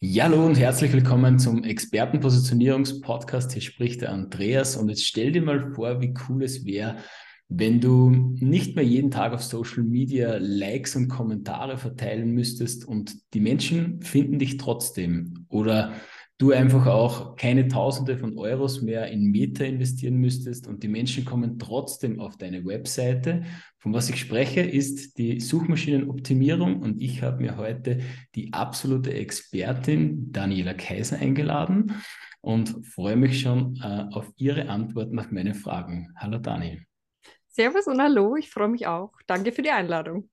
Ja, 0.00 0.24
hallo 0.26 0.46
und 0.46 0.56
herzlich 0.56 0.92
willkommen 0.92 1.40
zum 1.40 1.64
Expertenpositionierungspodcast. 1.64 3.50
Hier 3.50 3.62
spricht 3.62 4.02
der 4.02 4.12
Andreas 4.12 4.76
und 4.76 4.90
jetzt 4.90 5.04
stell 5.04 5.32
dir 5.32 5.42
mal 5.42 5.72
vor, 5.74 6.00
wie 6.00 6.14
cool 6.28 6.44
es 6.44 6.64
wäre, 6.64 6.98
wenn 7.48 7.80
du 7.80 8.10
nicht 8.38 8.76
mehr 8.76 8.84
jeden 8.84 9.10
Tag 9.10 9.32
auf 9.32 9.42
Social 9.42 9.82
Media 9.82 10.36
Likes 10.38 10.94
und 10.94 11.08
Kommentare 11.08 11.78
verteilen 11.78 12.30
müsstest 12.30 12.86
und 12.86 13.16
die 13.34 13.40
Menschen 13.40 14.00
finden 14.00 14.38
dich 14.38 14.56
trotzdem 14.56 15.46
oder 15.48 15.94
du 16.38 16.52
einfach 16.52 16.86
auch 16.86 17.34
keine 17.36 17.66
Tausende 17.66 18.16
von 18.16 18.38
Euros 18.38 18.80
mehr 18.80 19.10
in 19.10 19.30
Meta 19.30 19.64
investieren 19.64 20.16
müsstest 20.16 20.68
und 20.68 20.84
die 20.84 20.88
Menschen 20.88 21.24
kommen 21.24 21.58
trotzdem 21.58 22.20
auf 22.20 22.36
deine 22.36 22.64
Webseite. 22.64 23.42
Von 23.78 23.92
was 23.92 24.08
ich 24.08 24.20
spreche, 24.20 24.60
ist 24.60 25.18
die 25.18 25.40
Suchmaschinenoptimierung 25.40 26.80
und 26.80 27.02
ich 27.02 27.22
habe 27.22 27.42
mir 27.42 27.56
heute 27.56 27.98
die 28.36 28.52
absolute 28.52 29.12
Expertin 29.12 30.30
Daniela 30.30 30.74
Kaiser 30.74 31.18
eingeladen 31.18 31.92
und 32.40 32.86
freue 32.86 33.16
mich 33.16 33.40
schon 33.40 33.76
äh, 33.82 34.06
auf 34.12 34.30
ihre 34.36 34.68
Antwort 34.68 35.12
nach 35.12 35.32
meinen 35.32 35.54
Fragen. 35.54 36.12
Hallo 36.16 36.38
Dani. 36.38 36.80
Servus 37.48 37.88
und 37.88 38.00
hallo, 38.00 38.36
ich 38.36 38.48
freue 38.48 38.68
mich 38.68 38.86
auch. 38.86 39.10
Danke 39.26 39.50
für 39.50 39.62
die 39.62 39.70
Einladung. 39.70 40.30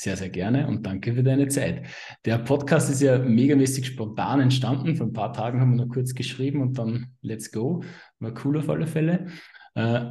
Sehr, 0.00 0.16
sehr 0.16 0.28
gerne 0.28 0.68
und 0.68 0.86
danke 0.86 1.12
für 1.12 1.24
deine 1.24 1.48
Zeit. 1.48 1.84
Der 2.24 2.38
Podcast 2.38 2.88
ist 2.88 3.02
ja 3.02 3.18
megamäßig 3.18 3.84
spontan 3.84 4.38
entstanden. 4.38 4.94
Vor 4.94 5.08
ein 5.08 5.12
paar 5.12 5.32
Tagen 5.32 5.60
haben 5.60 5.76
wir 5.76 5.86
noch 5.86 5.92
kurz 5.92 6.14
geschrieben 6.14 6.62
und 6.62 6.78
dann 6.78 7.16
let's 7.20 7.50
go. 7.50 7.82
War 8.20 8.32
cool 8.44 8.58
auf 8.58 8.70
alle 8.70 8.86
Fälle. 8.86 9.26
Äh, 9.74 10.04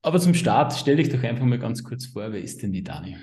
aber 0.00 0.20
zum 0.20 0.34
Start, 0.34 0.74
stell 0.74 0.94
dich 0.94 1.08
doch 1.08 1.20
einfach 1.24 1.44
mal 1.44 1.58
ganz 1.58 1.82
kurz 1.82 2.06
vor, 2.06 2.30
wer 2.30 2.40
ist 2.40 2.62
denn 2.62 2.70
die 2.70 2.84
Dani? 2.84 3.16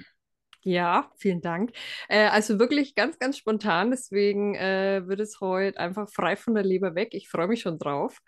Ja, 0.64 1.10
vielen 1.16 1.40
Dank. 1.40 1.72
Äh, 2.10 2.28
also 2.28 2.60
wirklich 2.60 2.96
ganz, 2.96 3.18
ganz 3.18 3.38
spontan. 3.38 3.90
Deswegen 3.90 4.56
äh, 4.56 5.08
wird 5.08 5.22
es 5.22 5.40
heute 5.40 5.80
einfach 5.80 6.10
frei 6.10 6.36
von 6.36 6.54
der 6.54 6.66
Leber 6.66 6.96
weg. 6.96 7.14
Ich 7.14 7.30
freue 7.30 7.48
mich 7.48 7.62
schon 7.62 7.80
drauf. 7.80 8.20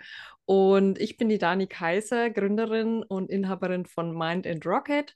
Und 0.45 0.97
ich 0.97 1.17
bin 1.17 1.27
die 1.27 1.39
Dani 1.39 1.67
Kaiser, 1.67 2.29
Gründerin 2.29 3.03
und 3.03 3.29
Inhaberin 3.29 3.85
von 3.85 4.17
Mind 4.17 4.47
and 4.47 4.65
Rocket 4.65 5.13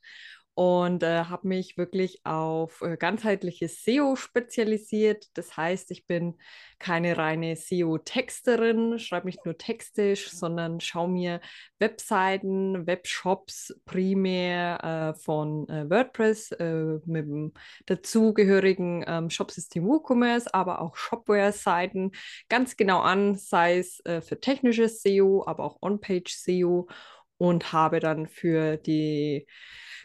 und 0.56 1.04
äh, 1.04 1.26
habe 1.26 1.50
mich 1.50 1.78
wirklich 1.78 2.26
auf 2.26 2.82
äh, 2.82 2.96
ganzheitliches 2.96 3.84
SEO 3.84 4.16
spezialisiert. 4.16 5.28
Das 5.34 5.58
heißt, 5.58 5.92
ich 5.92 6.08
bin 6.08 6.36
keine 6.80 7.18
reine 7.18 7.58
SEO-Texterin, 7.58 8.98
schreibe 8.98 9.28
nicht 9.28 9.46
nur 9.46 9.58
textisch, 9.58 10.32
sondern 10.32 10.80
schaue 10.80 11.10
mir 11.10 11.42
Webseiten, 11.80 12.88
Webshops 12.88 13.78
primär 13.86 15.14
äh, 15.16 15.20
von 15.20 15.68
äh, 15.68 15.90
WordPress 15.90 16.52
äh, 16.54 17.00
mit 17.06 17.28
dem 17.28 17.54
dazugehörigen 17.86 19.04
ähm, 19.08 19.30
Shopsystem 19.30 19.86
WooCommerce, 19.86 20.54
aber 20.54 20.80
auch 20.82 20.96
Shopware-Seiten 20.96 22.12
ganz 22.48 22.78
genau 22.78 23.02
an, 23.02 23.36
sei 23.36 23.80
es 23.80 24.00
äh, 24.06 24.22
für 24.22 24.40
technisches 24.40 25.02
SEO, 25.02 25.44
aber 25.46 25.66
auch 25.66 25.82
On-Page-SEO 25.82 26.88
und 27.38 27.74
habe 27.74 28.00
dann 28.00 28.28
für 28.28 28.78
die 28.78 29.48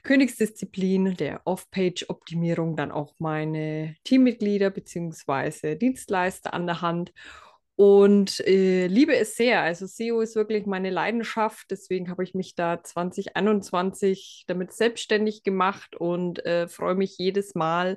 Königsdisziplin 0.02 1.16
der 1.16 1.42
Off-Page-Optimierung 1.44 2.76
dann 2.76 2.90
auch 2.90 3.14
meine 3.18 3.96
Teammitglieder 4.04 4.70
bzw. 4.70 5.76
Dienstleister 5.76 6.54
an 6.54 6.66
der 6.66 6.80
Hand 6.80 7.12
und 7.80 8.40
äh, 8.40 8.88
liebe 8.88 9.16
es 9.16 9.36
sehr. 9.36 9.62
Also 9.62 9.86
SEO 9.86 10.20
ist 10.20 10.36
wirklich 10.36 10.66
meine 10.66 10.90
Leidenschaft. 10.90 11.70
Deswegen 11.70 12.10
habe 12.10 12.22
ich 12.22 12.34
mich 12.34 12.54
da 12.54 12.82
2021 12.82 14.44
damit 14.46 14.74
selbstständig 14.74 15.44
gemacht 15.44 15.96
und 15.96 16.44
äh, 16.44 16.68
freue 16.68 16.94
mich 16.94 17.16
jedes 17.16 17.54
Mal, 17.54 17.96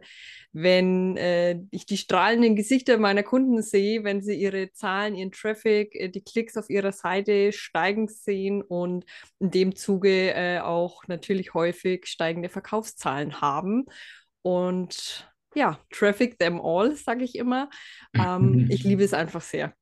wenn 0.53 1.17
äh, 1.17 1.59
ich 1.69 1.85
die 1.85 1.97
strahlenden 1.97 2.55
Gesichter 2.55 2.97
meiner 2.97 3.23
Kunden 3.23 3.61
sehe, 3.61 4.05
wenn 4.05 4.21
sie 4.21 4.35
ihre 4.35 4.71
Zahlen, 4.71 5.15
ihren 5.15 5.33
Traffic, 5.33 5.93
äh, 5.95 6.07
die 6.07 6.23
Klicks 6.23 6.55
auf 6.55 6.69
ihrer 6.69 6.93
Seite 6.93 7.51
steigen 7.51 8.07
sehen 8.07 8.61
und 8.61 9.03
in 9.39 9.51
dem 9.51 9.75
Zuge 9.75 10.33
äh, 10.33 10.59
auch 10.61 11.05
natürlich 11.09 11.53
häufig 11.53 12.05
steigende 12.05 12.47
Verkaufszahlen 12.47 13.41
haben. 13.41 13.87
Und 14.43 15.32
ja, 15.55 15.79
traffic 15.91 16.39
them 16.39 16.59
all, 16.61 16.95
sage 16.95 17.23
ich 17.23 17.35
immer. 17.35 17.69
Ähm, 18.13 18.67
ich 18.69 18.83
liebe 18.83 19.03
es 19.03 19.13
einfach 19.13 19.41
sehr. 19.41 19.73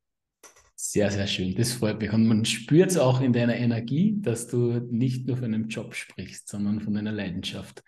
Sehr, 0.76 1.12
sehr 1.12 1.28
schön. 1.28 1.54
Das 1.54 1.74
freut 1.74 2.02
mich. 2.02 2.12
Und 2.12 2.26
man 2.26 2.44
spürt 2.44 2.90
es 2.90 2.98
auch 2.98 3.22
in 3.22 3.34
deiner 3.34 3.56
Energie, 3.56 4.16
dass 4.20 4.48
du 4.48 4.80
nicht 4.90 5.28
nur 5.28 5.38
von 5.38 5.46
einem 5.46 5.68
Job 5.68 5.94
sprichst, 5.94 6.50
sondern 6.50 6.82
von 6.82 6.96
deiner 6.96 7.12
Leidenschaft. 7.12 7.84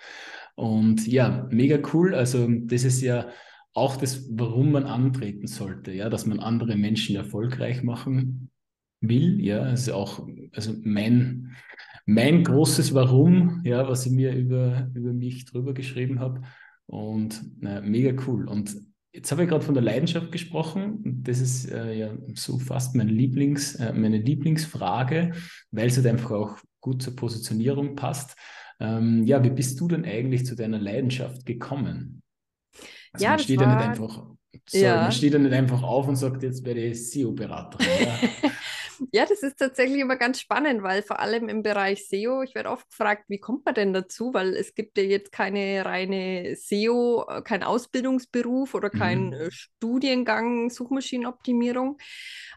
Und 0.53 1.07
ja, 1.07 1.47
mega 1.49 1.79
cool. 1.91 2.13
Also 2.13 2.47
das 2.47 2.83
ist 2.83 3.01
ja 3.01 3.29
auch 3.73 3.95
das, 3.95 4.29
warum 4.29 4.72
man 4.72 4.83
antreten 4.83 5.47
sollte, 5.47 5.91
ja, 5.91 6.07
dass 6.09 6.27
man 6.27 6.39
andere 6.39 6.75
Menschen 6.75 7.16
erfolgreich 7.16 7.81
machen 7.81 8.51
will. 9.01 9.43
Ja, 9.43 9.61
also 9.63 9.95
auch, 9.95 10.27
also 10.53 10.75
mein, 10.83 11.55
mein 12.05 12.43
großes 12.43 12.93
Warum, 12.93 13.61
ja, 13.66 13.88
was 13.88 14.05
ich 14.05 14.11
mir 14.11 14.35
über, 14.35 14.91
über 14.93 15.13
mich 15.13 15.45
drüber 15.45 15.73
geschrieben 15.73 16.19
habe. 16.19 16.41
Und 16.93 17.41
äh, 17.63 17.81
mega 17.81 18.13
cool. 18.27 18.47
Und 18.47 18.77
jetzt 19.11 19.31
habe 19.31 19.41
ich 19.41 19.49
gerade 19.49 19.65
von 19.65 19.73
der 19.73 19.81
Leidenschaft 19.81 20.31
gesprochen. 20.31 20.99
Das 21.23 21.39
ist 21.39 21.71
äh, 21.71 21.91
ja 21.91 22.13
so 22.35 22.59
fast 22.59 22.93
mein 22.93 23.07
Lieblings, 23.07 23.73
äh, 23.77 23.93
meine 23.93 24.19
Lieblingsfrage, 24.19 25.31
weil 25.71 25.87
es 25.87 25.95
halt 25.95 26.05
einfach 26.05 26.29
auch 26.29 26.57
gut 26.81 27.01
zur 27.01 27.15
Positionierung 27.15 27.95
passt. 27.95 28.35
Ähm, 28.79 29.23
ja, 29.25 29.43
wie 29.43 29.49
bist 29.49 29.79
du 29.79 29.87
denn 29.87 30.05
eigentlich 30.05 30.45
zu 30.45 30.55
deiner 30.55 30.77
Leidenschaft 30.77 31.47
gekommen? 31.47 32.21
Also 33.11 33.25
ja, 33.25 33.31
man 33.31 33.39
steht 33.39 33.59
war... 33.59 33.67
ja 33.67 33.75
nicht 33.75 33.87
einfach, 33.87 34.27
sorry, 34.67 34.83
ja. 34.83 35.01
man 35.01 35.11
steht 35.11 35.33
ja 35.33 35.39
nicht 35.39 35.53
einfach 35.53 35.81
auf 35.81 36.07
und 36.07 36.15
sagt, 36.15 36.43
jetzt 36.43 36.63
werde 36.63 36.85
ich 36.85 37.09
SEO-Beraterin. 37.09 37.87
Ja. 38.03 38.49
Ja, 39.11 39.25
das 39.25 39.43
ist 39.43 39.57
tatsächlich 39.57 39.99
immer 39.99 40.15
ganz 40.15 40.39
spannend, 40.39 40.83
weil 40.83 41.01
vor 41.03 41.19
allem 41.19 41.49
im 41.49 41.63
Bereich 41.63 42.07
SEO, 42.07 42.41
ich 42.41 42.55
werde 42.55 42.69
oft 42.69 42.89
gefragt, 42.89 43.25
wie 43.27 43.39
kommt 43.39 43.65
man 43.65 43.75
denn 43.75 43.93
dazu? 43.93 44.33
Weil 44.33 44.55
es 44.55 44.75
gibt 44.75 44.97
ja 44.97 45.03
jetzt 45.03 45.31
keine 45.31 45.85
reine 45.85 46.55
SEO, 46.55 47.25
äh, 47.29 47.41
kein 47.41 47.63
Ausbildungsberuf 47.63 48.73
oder 48.73 48.89
kein 48.89 49.27
mhm. 49.27 49.33
Äh, 49.33 49.51
Studiengang 49.51 50.69
Suchmaschinenoptimierung. 50.69 51.97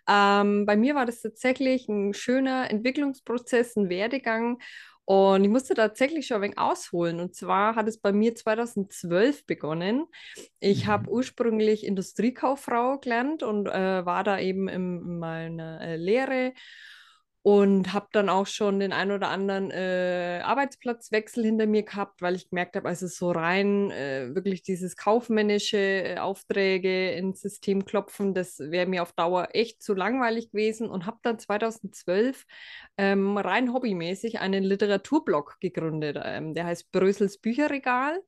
Ähm, 0.09 0.67
bei 0.67 0.77
mir 0.77 0.95
war 0.95 1.07
das 1.07 1.23
tatsächlich 1.23 1.89
ein 1.89 2.15
schöner 2.15 2.71
Entwicklungsprozess, 2.71 3.77
ein 3.77 3.89
Werdegang. 3.89 4.59
Und 5.07 5.45
ich 5.45 5.51
musste 5.51 5.75
tatsächlich 5.75 6.27
schon 6.27 6.39
ein 6.39 6.43
wenig 6.43 6.59
ausholen. 6.59 7.21
Und 7.21 7.37
zwar 7.37 7.77
hat 7.77 7.87
es 7.87 7.97
bei 7.97 8.13
mir 8.13 8.35
2012 8.35 9.47
begonnen. 9.47 10.07
Ich 10.59 10.85
mhm. 10.85 10.89
habe 10.89 11.11
ursprünglich 11.11 11.87
Industriekauffrau 11.87 12.99
gelernt 12.99 13.45
und 13.45 13.69
äh, 13.69 14.05
war 14.05 14.25
da 14.25 14.41
eben 14.41 14.69
in, 14.69 15.01
in 15.01 15.19
meiner 15.21 15.81
äh, 15.81 15.97
Lehre 15.97 16.55
und 17.47 17.93
habe 17.93 18.09
dann 18.11 18.29
auch 18.29 18.49
schon 18.49 18.81
den 18.81 18.93
ein 18.93 19.13
oder 19.13 19.29
anderen 19.29 19.71
äh, 19.71 20.41
Arbeitsplatzwechsel 20.43 21.45
hinter 21.45 21.67
mir 21.67 21.85
gehabt, 21.85 22.21
weil 22.21 22.35
ich 22.35 22.51
gemerkt 22.51 22.75
habe, 22.75 22.89
also 22.89 23.07
so 23.07 23.31
rein 23.31 23.93
äh, 23.93 24.35
wirklich 24.35 24.65
dieses 24.65 24.97
kaufmännische 24.97 25.77
äh, 25.79 26.19
Aufträge 26.19 27.13
ins 27.13 27.43
System 27.43 27.85
klopfen, 27.85 28.35
das 28.35 28.59
wäre 28.59 28.87
mir 28.87 29.01
auf 29.01 29.13
Dauer 29.13 29.51
echt 29.53 29.81
zu 29.81 29.95
langweilig 29.95 30.51
gewesen 30.51 30.91
und 30.91 31.07
habe 31.07 31.19
dann 31.23 31.39
2012 31.39 32.47
ähm, 32.99 33.39
rein 33.39 33.73
hobbymäßig 33.73 34.41
einen 34.41 34.65
Literaturblog 34.65 35.61
gegründet. 35.61 36.19
Ähm, 36.25 36.53
der 36.53 36.65
heißt 36.65 36.91
Brösels 36.91 37.39
Bücherregal, 37.39 38.23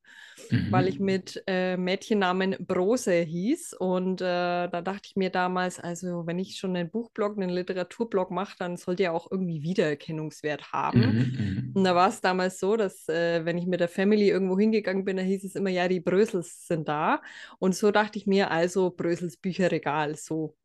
mhm. 0.49 0.71
weil 0.71 0.87
ich 0.87 1.01
mit 1.01 1.43
äh, 1.49 1.77
Mädchennamen 1.77 2.55
Brose 2.61 3.15
hieß 3.15 3.75
und 3.75 4.21
äh, 4.21 4.69
da 4.69 4.81
dachte 4.81 5.07
ich 5.07 5.17
mir 5.17 5.31
damals, 5.31 5.81
also 5.81 6.25
wenn 6.29 6.39
ich 6.39 6.57
schon 6.57 6.77
einen 6.77 6.89
Buchblog, 6.89 7.37
einen 7.37 7.51
Literaturblog 7.51 8.31
mache, 8.31 8.55
dann 8.61 8.77
sollte 8.77 9.08
ja 9.09 9.13
auch 9.13 9.31
irgendwie 9.31 9.63
Wiedererkennungswert 9.63 10.73
haben. 10.73 11.01
Mhm, 11.01 11.07
mhm, 11.07 11.73
und 11.75 11.85
da 11.85 11.95
war 11.95 12.09
es 12.09 12.21
damals 12.21 12.59
so, 12.59 12.77
dass 12.77 13.09
äh, 13.09 13.45
wenn 13.45 13.59
ich 13.59 13.67
mit 13.67 13.81
der 13.81 13.89
Family 13.89 14.29
irgendwo 14.29 14.59
hingegangen 14.59 15.05
bin, 15.05 15.17
da 15.17 15.23
hieß 15.23 15.45
es 15.45 15.55
immer, 15.55 15.71
ja, 15.71 15.89
die 15.89 16.01
Brösels 16.01 16.67
sind 16.67 16.89
da. 16.89 17.23
Und 17.59 17.75
so 17.75 17.91
dachte 17.91 18.19
ich 18.19 18.27
mir, 18.27 18.51
also 18.51 18.91
Brösels 18.91 19.37
Bücherregal, 19.37 20.17
so. 20.17 20.57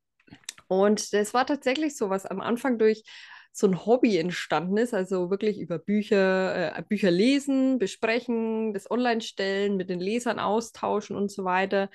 Und 0.67 1.13
das 1.13 1.34
war 1.34 1.45
tatsächlich 1.45 1.95
so, 1.95 2.09
was 2.09 2.25
am 2.25 2.41
Anfang 2.41 2.78
durch 2.78 3.03
so 3.51 3.67
ein 3.67 3.85
Hobby 3.85 4.17
entstanden 4.17 4.78
ist, 4.78 4.96
also 4.96 5.29
wirklich 5.29 5.59
über 5.59 5.78
Bücher, 5.78 6.75
äh, 6.75 6.81
Bücher 6.81 7.11
lesen, 7.11 7.78
besprechen, 7.78 8.73
das 8.73 8.89
online 8.89 9.22
stellen, 9.22 9.78
mit 9.78 9.91
den 9.91 9.99
Lesern 9.99 10.39
austauschen 10.39 11.16
und 11.16 11.31
so 11.31 11.43
weiter 11.43 11.89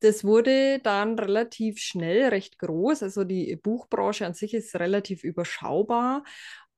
das 0.00 0.24
wurde 0.24 0.78
dann 0.80 1.18
relativ 1.18 1.78
schnell 1.78 2.28
recht 2.28 2.58
groß. 2.58 3.02
Also 3.02 3.24
die 3.24 3.56
Buchbranche 3.56 4.26
an 4.26 4.34
sich 4.34 4.54
ist 4.54 4.74
relativ 4.76 5.24
überschaubar. 5.24 6.24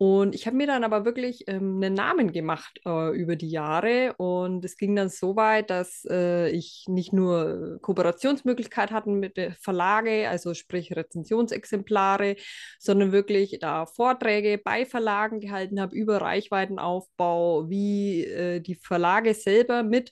Und 0.05 0.35
ich 0.35 0.49
habe 0.49 0.57
mir 0.57 0.67
dann 0.67 0.83
aber 0.83 1.05
wirklich 1.05 1.45
ähm, 1.47 1.77
einen 1.77 1.95
Namen 1.95 2.33
gemacht 2.33 2.81
äh, 2.85 3.17
über 3.17 3.37
die 3.37 3.51
Jahre. 3.51 4.15
Und 4.17 4.65
es 4.65 4.77
ging 4.77 4.97
dann 4.97 5.09
so 5.09 5.37
weit, 5.37 5.71
dass 5.71 6.05
äh, 6.11 6.51
ich 6.51 6.87
nicht 6.89 7.13
nur 7.13 7.79
Kooperationsmöglichkeiten 7.83 8.97
hatte 8.97 9.11
mit 9.11 9.39
Verlage, 9.61 10.29
also 10.29 10.55
sprich 10.55 10.97
Rezensionsexemplare, 10.97 12.35
sondern 12.81 13.13
wirklich 13.13 13.59
da 13.61 13.87
Vorträge 13.87 14.59
bei 14.59 14.87
Verlagen 14.87 15.39
gehalten 15.39 15.81
habe 15.81 15.95
über 15.95 16.21
Reichweitenaufbau, 16.21 17.71
wie 17.71 18.25
äh, 18.25 18.61
die 18.61 18.75
Verlage 18.75 19.35
selber 19.35 19.85
mit 19.85 20.11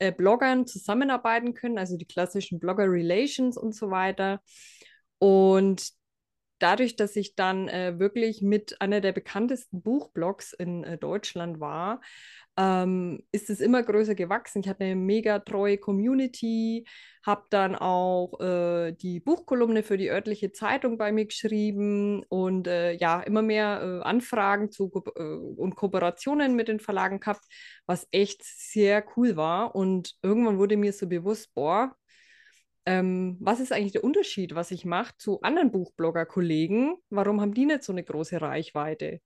äh, 0.00 0.12
Bloggern 0.12 0.66
zusammenarbeiten 0.66 1.54
können, 1.54 1.78
also 1.78 1.96
die 1.96 2.06
klassischen 2.06 2.58
Blogger 2.58 2.90
Relations 2.90 3.56
und 3.56 3.74
so 3.74 3.90
weiter. 3.90 4.40
Und 5.18 5.92
dadurch, 6.58 6.96
dass 6.96 7.16
ich 7.16 7.34
dann 7.36 7.68
äh, 7.68 7.98
wirklich 7.98 8.42
mit 8.42 8.80
einer 8.80 9.00
der 9.00 9.12
bekanntesten 9.12 9.82
Buchblogs 9.82 10.52
in 10.52 10.84
äh, 10.84 10.98
Deutschland 10.98 11.60
war, 11.60 12.00
ähm, 12.60 13.22
ist 13.32 13.48
es 13.48 13.60
immer 13.60 13.82
größer 13.82 14.14
gewachsen. 14.14 14.60
Ich 14.60 14.68
hatte 14.68 14.84
eine 14.84 14.94
mega 14.94 15.38
treue 15.38 15.78
Community, 15.78 16.86
habe 17.24 17.44
dann 17.48 17.74
auch 17.74 18.38
äh, 18.40 18.92
die 18.92 19.20
Buchkolumne 19.20 19.82
für 19.82 19.96
die 19.96 20.10
örtliche 20.10 20.52
Zeitung 20.52 20.98
bei 20.98 21.10
mir 21.10 21.24
geschrieben 21.24 22.22
und 22.28 22.66
äh, 22.66 22.92
ja, 22.92 23.20
immer 23.22 23.40
mehr 23.40 24.02
äh, 24.02 24.04
Anfragen 24.06 24.70
zu, 24.70 24.92
äh, 25.16 25.22
und 25.22 25.74
Kooperationen 25.74 26.54
mit 26.54 26.68
den 26.68 26.80
Verlagen 26.80 27.20
gehabt, 27.20 27.44
was 27.86 28.06
echt 28.10 28.42
sehr 28.44 29.04
cool 29.16 29.36
war. 29.36 29.74
Und 29.74 30.16
irgendwann 30.22 30.58
wurde 30.58 30.76
mir 30.76 30.92
so 30.92 31.08
bewusst, 31.08 31.54
boah, 31.54 31.96
ähm, 32.84 33.38
was 33.40 33.60
ist 33.60 33.72
eigentlich 33.72 33.92
der 33.92 34.04
Unterschied, 34.04 34.54
was 34.54 34.70
ich 34.70 34.84
mache 34.84 35.14
zu 35.16 35.40
anderen 35.42 35.70
Buchblogger-Kollegen? 35.72 36.96
Warum 37.08 37.40
haben 37.40 37.54
die 37.54 37.64
nicht 37.66 37.84
so 37.84 37.92
eine 37.92 38.04
große 38.04 38.40
Reichweite? 38.40 39.20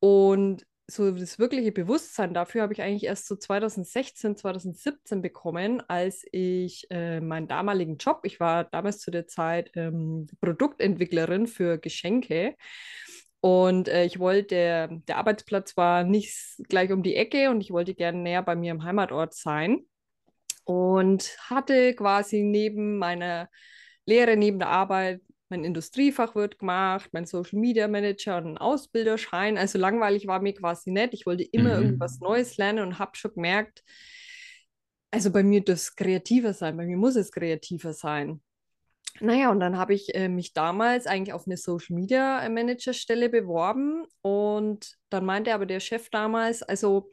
Und 0.00 0.64
so 0.90 1.10
das 1.12 1.38
wirkliche 1.38 1.72
Bewusstsein 1.72 2.34
dafür 2.34 2.62
habe 2.62 2.72
ich 2.72 2.82
eigentlich 2.82 3.04
erst 3.04 3.26
so 3.26 3.36
2016, 3.36 4.36
2017 4.36 5.22
bekommen, 5.22 5.82
als 5.88 6.24
ich 6.32 6.86
äh, 6.90 7.20
meinen 7.20 7.48
damaligen 7.48 7.96
Job, 7.96 8.20
ich 8.24 8.40
war 8.40 8.64
damals 8.64 8.98
zu 8.98 9.10
der 9.10 9.26
Zeit 9.26 9.70
ähm, 9.74 10.26
Produktentwicklerin 10.40 11.46
für 11.46 11.78
Geschenke. 11.78 12.56
Und 13.40 13.88
äh, 13.88 14.04
ich 14.04 14.18
wollte, 14.18 15.00
der, 15.08 15.16
Arbeitsplatz 15.16 15.76
war 15.76 16.04
nicht 16.04 16.34
gleich 16.68 16.92
um 16.92 17.02
die 17.02 17.16
Ecke 17.16 17.50
und 17.50 17.60
ich 17.62 17.70
wollte 17.70 17.94
gerne 17.94 18.18
näher 18.18 18.42
bei 18.42 18.54
mir 18.54 18.72
im 18.72 18.84
Heimatort 18.84 19.34
sein. 19.34 19.86
Und 20.64 21.36
hatte 21.48 21.94
quasi 21.94 22.42
neben 22.42 22.98
meiner 22.98 23.48
Lehre, 24.04 24.36
neben 24.36 24.58
der 24.58 24.68
Arbeit 24.68 25.22
mein 25.50 25.64
Industriefachwirt 25.64 26.58
gemacht, 26.58 27.10
mein 27.12 27.26
Social 27.26 27.58
Media 27.58 27.88
Manager 27.88 28.38
und 28.38 28.46
einen 28.46 28.58
Ausbilderschein. 28.58 29.58
Also 29.58 29.78
langweilig 29.78 30.26
war 30.26 30.40
mir 30.40 30.54
quasi 30.54 30.90
nicht. 30.90 31.14
Ich 31.14 31.26
wollte 31.26 31.42
immer 31.42 31.76
mhm. 31.76 31.84
irgendwas 31.84 32.20
Neues 32.20 32.56
lernen 32.56 32.86
und 32.86 32.98
habe 32.98 33.16
schon 33.16 33.34
gemerkt, 33.34 33.82
also 35.10 35.30
bei 35.30 35.42
mir 35.42 35.62
das 35.62 35.96
kreativer 35.96 36.54
sein, 36.54 36.76
bei 36.76 36.86
mir 36.86 36.96
muss 36.96 37.16
es 37.16 37.32
kreativer 37.32 37.92
sein. 37.92 38.40
Naja, 39.18 39.50
und 39.50 39.58
dann 39.58 39.76
habe 39.76 39.92
ich 39.92 40.14
äh, 40.14 40.28
mich 40.28 40.52
damals 40.52 41.06
eigentlich 41.06 41.32
auf 41.32 41.46
eine 41.46 41.56
Social 41.56 41.96
Media 41.96 42.48
Manager 42.48 42.92
Stelle 42.92 43.28
beworben 43.28 44.04
und 44.22 44.96
dann 45.10 45.26
meinte 45.26 45.52
aber 45.52 45.66
der 45.66 45.80
Chef 45.80 46.10
damals, 46.10 46.62
also 46.62 47.10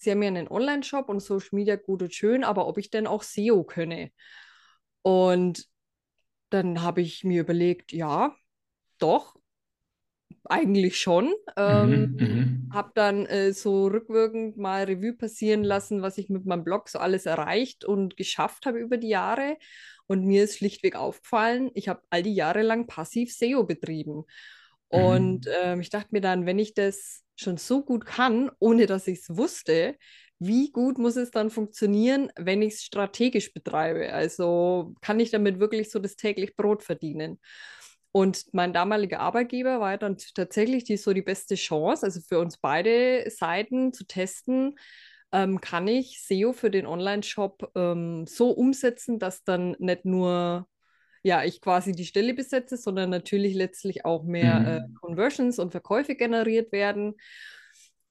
Sie 0.00 0.10
haben 0.10 0.22
ja 0.22 0.28
einen 0.28 0.48
Online-Shop 0.48 1.10
und 1.10 1.20
Social 1.20 1.50
Media 1.52 1.76
gut 1.76 2.02
und 2.02 2.14
schön, 2.14 2.42
aber 2.42 2.66
ob 2.66 2.78
ich 2.78 2.88
denn 2.88 3.06
auch 3.06 3.22
SEO 3.22 3.64
könne? 3.64 4.10
Und 5.02 5.66
dann 6.50 6.82
habe 6.82 7.00
ich 7.00 7.24
mir 7.24 7.40
überlegt, 7.40 7.92
ja, 7.92 8.34
doch, 8.98 9.36
eigentlich 10.44 10.98
schon. 10.98 11.32
Ähm, 11.56 11.90
mhm, 11.90 12.16
mhm. 12.18 12.70
habe 12.72 12.90
dann 12.94 13.26
äh, 13.26 13.52
so 13.52 13.86
rückwirkend 13.86 14.56
mal 14.56 14.84
Revue 14.84 15.14
passieren 15.14 15.64
lassen, 15.64 16.02
was 16.02 16.18
ich 16.18 16.28
mit 16.28 16.44
meinem 16.46 16.64
Blog 16.64 16.88
so 16.88 16.98
alles 16.98 17.26
erreicht 17.26 17.84
und 17.84 18.16
geschafft 18.16 18.66
habe 18.66 18.78
über 18.78 18.96
die 18.96 19.08
Jahre. 19.08 19.56
Und 20.06 20.24
mir 20.24 20.44
ist 20.44 20.58
schlichtweg 20.58 20.96
aufgefallen, 20.96 21.70
ich 21.74 21.88
habe 21.88 22.02
all 22.10 22.22
die 22.22 22.34
Jahre 22.34 22.62
lang 22.62 22.86
passiv 22.86 23.32
SEO 23.32 23.64
betrieben. 23.64 24.24
Und 24.88 25.46
mhm. 25.46 25.52
ähm, 25.62 25.80
ich 25.80 25.90
dachte 25.90 26.08
mir 26.10 26.20
dann, 26.20 26.46
wenn 26.46 26.58
ich 26.58 26.74
das 26.74 27.22
schon 27.36 27.56
so 27.56 27.84
gut 27.84 28.04
kann, 28.04 28.50
ohne 28.58 28.86
dass 28.86 29.06
ich 29.06 29.20
es 29.20 29.36
wusste, 29.36 29.96
wie 30.40 30.72
gut 30.72 30.98
muss 30.98 31.16
es 31.16 31.30
dann 31.30 31.50
funktionieren, 31.50 32.32
wenn 32.36 32.62
ich 32.62 32.74
es 32.74 32.82
strategisch 32.82 33.52
betreibe? 33.52 34.12
Also 34.12 34.94
kann 35.02 35.20
ich 35.20 35.30
damit 35.30 35.60
wirklich 35.60 35.90
so 35.90 35.98
das 35.98 36.16
täglich 36.16 36.56
Brot 36.56 36.82
verdienen? 36.82 37.38
Und 38.10 38.52
mein 38.52 38.72
damaliger 38.72 39.20
Arbeitgeber 39.20 39.78
war 39.80 39.96
dann 39.98 40.16
tatsächlich 40.34 40.84
die, 40.84 40.96
so 40.96 41.12
die 41.12 41.22
beste 41.22 41.54
Chance, 41.54 42.04
also 42.04 42.20
für 42.20 42.40
uns 42.40 42.56
beide 42.58 43.30
Seiten 43.30 43.92
zu 43.92 44.04
testen, 44.04 44.76
ähm, 45.30 45.60
kann 45.60 45.86
ich 45.86 46.20
SEO 46.26 46.52
für 46.52 46.70
den 46.70 46.86
Online-Shop 46.86 47.70
ähm, 47.76 48.26
so 48.26 48.50
umsetzen, 48.50 49.20
dass 49.20 49.44
dann 49.44 49.76
nicht 49.78 50.04
nur 50.04 50.66
ja, 51.22 51.44
ich 51.44 51.60
quasi 51.60 51.92
die 51.92 52.06
Stelle 52.06 52.32
besetze, 52.34 52.76
sondern 52.78 53.10
natürlich 53.10 53.54
letztlich 53.54 54.04
auch 54.04 54.24
mehr 54.24 54.60
mhm. 54.60 54.66
äh, 54.66 54.80
Conversions 55.00 55.58
und 55.58 55.70
Verkäufe 55.70 56.14
generiert 56.14 56.72
werden. 56.72 57.14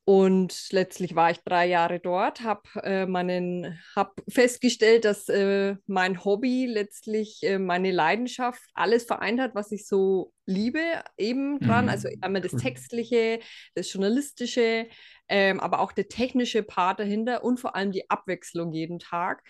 Und 0.10 0.72
letztlich 0.72 1.14
war 1.14 1.30
ich 1.30 1.38
drei 1.42 1.68
Jahre 1.68 2.00
dort, 2.00 2.42
habe 2.42 2.64
äh, 2.82 3.06
meinen, 3.06 3.80
habe 3.96 4.24
festgestellt, 4.28 5.06
dass 5.06 5.30
äh, 5.30 5.76
mein 5.86 6.26
Hobby 6.26 6.66
letztlich 6.66 7.44
äh, 7.44 7.60
meine 7.60 7.92
Leidenschaft 7.92 8.60
alles 8.74 9.04
vereint 9.04 9.40
hat, 9.40 9.54
was 9.54 9.72
ich 9.72 9.86
so 9.86 10.34
liebe, 10.48 10.82
eben 11.16 11.60
dran. 11.60 11.86
Mhm. 11.86 11.92
Also 11.92 12.10
einmal 12.22 12.42
das 12.42 12.54
Textliche, 12.54 13.40
das 13.76 13.94
Journalistische, 13.94 14.88
ähm, 15.28 15.60
aber 15.60 15.80
auch 15.80 15.92
der 15.92 16.08
technische 16.08 16.64
Part 16.64 17.00
dahinter 17.00 17.44
und 17.44 17.60
vor 17.60 17.76
allem 17.76 17.92
die 17.92 18.10
Abwechslung 18.10 18.72
jeden 18.72 18.98
Tag, 18.98 19.44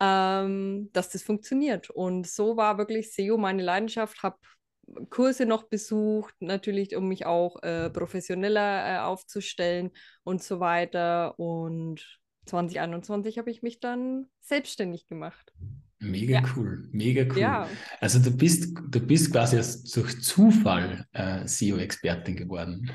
ähm, 0.00 0.88
dass 0.94 1.10
das 1.10 1.22
funktioniert. 1.22 1.90
Und 1.90 2.26
so 2.26 2.56
war 2.56 2.78
wirklich 2.78 3.12
SEO 3.12 3.36
meine 3.36 3.62
Leidenschaft, 3.62 4.22
habe 4.22 4.38
Kurse 5.10 5.46
noch 5.46 5.64
besucht, 5.64 6.34
natürlich, 6.40 6.96
um 6.96 7.08
mich 7.08 7.26
auch 7.26 7.62
äh, 7.62 7.90
professioneller 7.90 8.96
äh, 8.96 8.98
aufzustellen 9.00 9.90
und 10.24 10.42
so 10.42 10.60
weiter. 10.60 11.38
Und 11.38 12.20
2021 12.46 13.38
habe 13.38 13.50
ich 13.50 13.62
mich 13.62 13.80
dann 13.80 14.26
selbstständig 14.40 15.06
gemacht. 15.06 15.52
Mega 16.02 16.40
ja. 16.40 16.44
cool, 16.56 16.88
mega 16.92 17.24
cool. 17.30 17.38
Ja. 17.38 17.68
Also 18.00 18.18
du 18.18 18.34
bist, 18.34 18.74
du 18.88 19.00
bist 19.00 19.30
quasi 19.30 19.56
durch 19.94 20.20
Zufall 20.22 21.06
äh, 21.12 21.46
SEO-Expertin 21.46 22.36
geworden. 22.36 22.90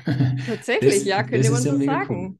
Tatsächlich, 0.46 0.94
das, 0.94 1.04
ja, 1.04 1.22
könnte 1.22 1.50
man 1.50 1.62
so 1.62 1.78
sagen. 1.78 2.26
Cool. 2.26 2.38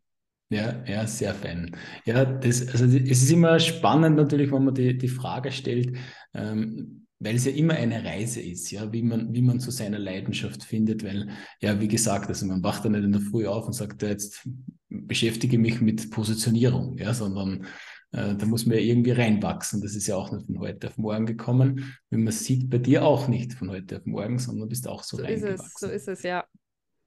Ja, 0.49 0.85
ja, 0.87 1.07
sehr 1.07 1.35
fein. 1.35 1.77
Ja, 2.05 2.25
das, 2.25 2.69
also 2.69 2.85
es 2.85 3.23
ist 3.23 3.31
immer 3.31 3.59
spannend 3.59 4.17
natürlich, 4.17 4.53
wenn 4.53 4.65
man 4.65 4.75
die, 4.75 4.97
die 4.97 5.09
Frage 5.09 5.51
stellt, 5.51 5.97
ähm, 6.35 7.06
weil 7.19 7.37
es 7.37 7.47
ja 7.47 7.53
immer 7.53 7.75
eine 7.75 8.05
Reise 8.05 8.41
ist, 8.41 8.71
ja, 8.71 8.93
wie 8.93 9.03
man, 9.03 9.33
wie 9.33 9.43
man 9.43 9.61
zu 9.61 9.71
seiner 9.71 9.99
Leidenschaft 9.99 10.63
findet, 10.63 11.03
weil, 11.03 11.31
ja, 11.61 11.81
wie 11.81 11.89
gesagt, 11.89 12.29
also 12.29 12.47
man 12.47 12.63
wacht 12.63 12.85
dann 12.85 12.93
nicht 12.93 13.05
in 13.05 13.13
der 13.13 13.23
Früh 13.23 13.47
auf 13.47 13.67
und 13.67 13.73
sagt, 13.73 14.03
ja, 14.03 14.09
jetzt 14.09 14.47
beschäftige 14.89 15.59
mich 15.59 15.81
mit 15.81 16.11
Positionierung, 16.11 16.99
ja, 16.99 17.15
sondern 17.15 17.67
äh, 18.13 18.35
da 18.35 18.47
muss 18.47 18.67
man 18.67 18.77
ja 18.77 18.83
irgendwie 18.83 19.13
reinwachsen. 19.13 19.81
Das 19.81 19.95
ist 19.95 20.07
ja 20.07 20.17
auch 20.17 20.31
nicht 20.31 20.47
von 20.47 20.59
heute 20.59 20.89
auf 20.89 20.99
morgen 20.99 21.27
gekommen. 21.27 21.97
Wie 22.11 22.19
man 22.19 22.33
sieht, 22.33 22.69
bei 22.69 22.79
dir 22.79 23.05
auch 23.05 23.29
nicht 23.29 23.55
von 23.55 23.71
heute 23.71 23.97
auf 23.97 24.07
morgen, 24.07 24.39
sondern 24.39 24.69
bist 24.69 24.87
auch 24.87 25.03
so, 25.03 25.17
so 25.17 25.23
reingewachsen. 25.23 25.55
Ist 25.55 25.65
es, 25.65 25.81
so 25.81 25.89
ist 25.89 26.09
es, 26.09 26.23
ja. 26.23 26.45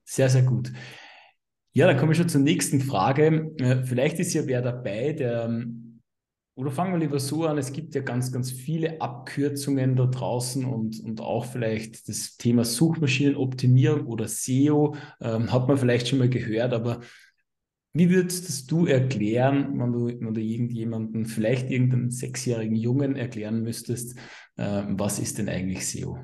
Sehr, 0.04 0.28
sehr 0.28 0.42
gut. 0.42 0.72
Ja, 1.72 1.86
dann 1.86 1.96
komme 1.98 2.12
ich 2.12 2.18
schon 2.18 2.28
zur 2.28 2.40
nächsten 2.40 2.80
Frage. 2.80 3.54
Äh, 3.58 3.84
vielleicht 3.84 4.18
ist 4.18 4.34
ja 4.34 4.46
wer 4.46 4.60
dabei, 4.60 5.12
der 5.12 5.48
oder 6.54 6.70
fangen 6.70 6.92
wir 6.92 6.98
lieber 6.98 7.20
so 7.20 7.46
an, 7.46 7.58
es 7.58 7.72
gibt 7.72 7.94
ja 7.94 8.02
ganz, 8.02 8.32
ganz 8.32 8.50
viele 8.50 9.00
Abkürzungen 9.00 9.96
da 9.96 10.06
draußen 10.06 10.64
und, 10.64 11.00
und 11.00 11.20
auch 11.20 11.46
vielleicht 11.46 12.08
das 12.08 12.36
Thema 12.36 12.64
Suchmaschinenoptimierung 12.64 14.06
oder 14.06 14.28
SEO 14.28 14.96
ähm, 15.20 15.52
hat 15.52 15.68
man 15.68 15.78
vielleicht 15.78 16.08
schon 16.08 16.18
mal 16.18 16.28
gehört, 16.28 16.72
aber 16.72 17.00
wie 17.92 18.10
würdest 18.10 18.70
du 18.70 18.86
erklären, 18.86 19.78
wenn 19.80 19.92
du, 19.92 20.06
wenn 20.06 20.34
du 20.34 20.40
irgendjemanden, 20.40 21.26
vielleicht 21.26 21.70
irgendeinen 21.70 22.10
sechsjährigen 22.10 22.76
Jungen 22.76 23.16
erklären 23.16 23.62
müsstest, 23.62 24.16
äh, 24.56 24.82
was 24.88 25.18
ist 25.18 25.38
denn 25.38 25.48
eigentlich 25.48 25.86
SEO? 25.86 26.18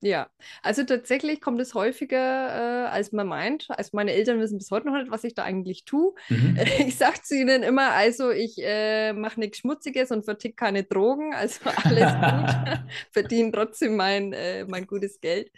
Ja, 0.00 0.30
also 0.62 0.84
tatsächlich 0.84 1.40
kommt 1.40 1.60
es 1.60 1.74
häufiger, 1.74 2.86
äh, 2.86 2.88
als 2.88 3.10
man 3.10 3.26
meint. 3.26 3.66
Also 3.68 3.90
meine 3.94 4.12
Eltern 4.12 4.38
wissen 4.38 4.56
bis 4.56 4.70
heute 4.70 4.86
noch 4.86 4.96
nicht, 4.96 5.10
was 5.10 5.24
ich 5.24 5.34
da 5.34 5.42
eigentlich 5.42 5.84
tue. 5.84 6.14
Mhm. 6.28 6.56
Ich 6.88 6.96
sage 6.96 7.20
zu 7.22 7.34
ihnen 7.34 7.64
immer, 7.64 7.90
also 7.90 8.30
ich 8.30 8.56
äh, 8.58 9.12
mache 9.12 9.40
nichts 9.40 9.58
Schmutziges 9.58 10.12
und 10.12 10.24
vertick 10.24 10.56
keine 10.56 10.84
Drogen, 10.84 11.34
also 11.34 11.60
alles 11.84 12.12
gut, 12.14 12.80
verdiene 13.10 13.50
trotzdem 13.50 13.96
mein, 13.96 14.32
äh, 14.32 14.64
mein 14.66 14.86
gutes 14.86 15.20
Geld. 15.20 15.50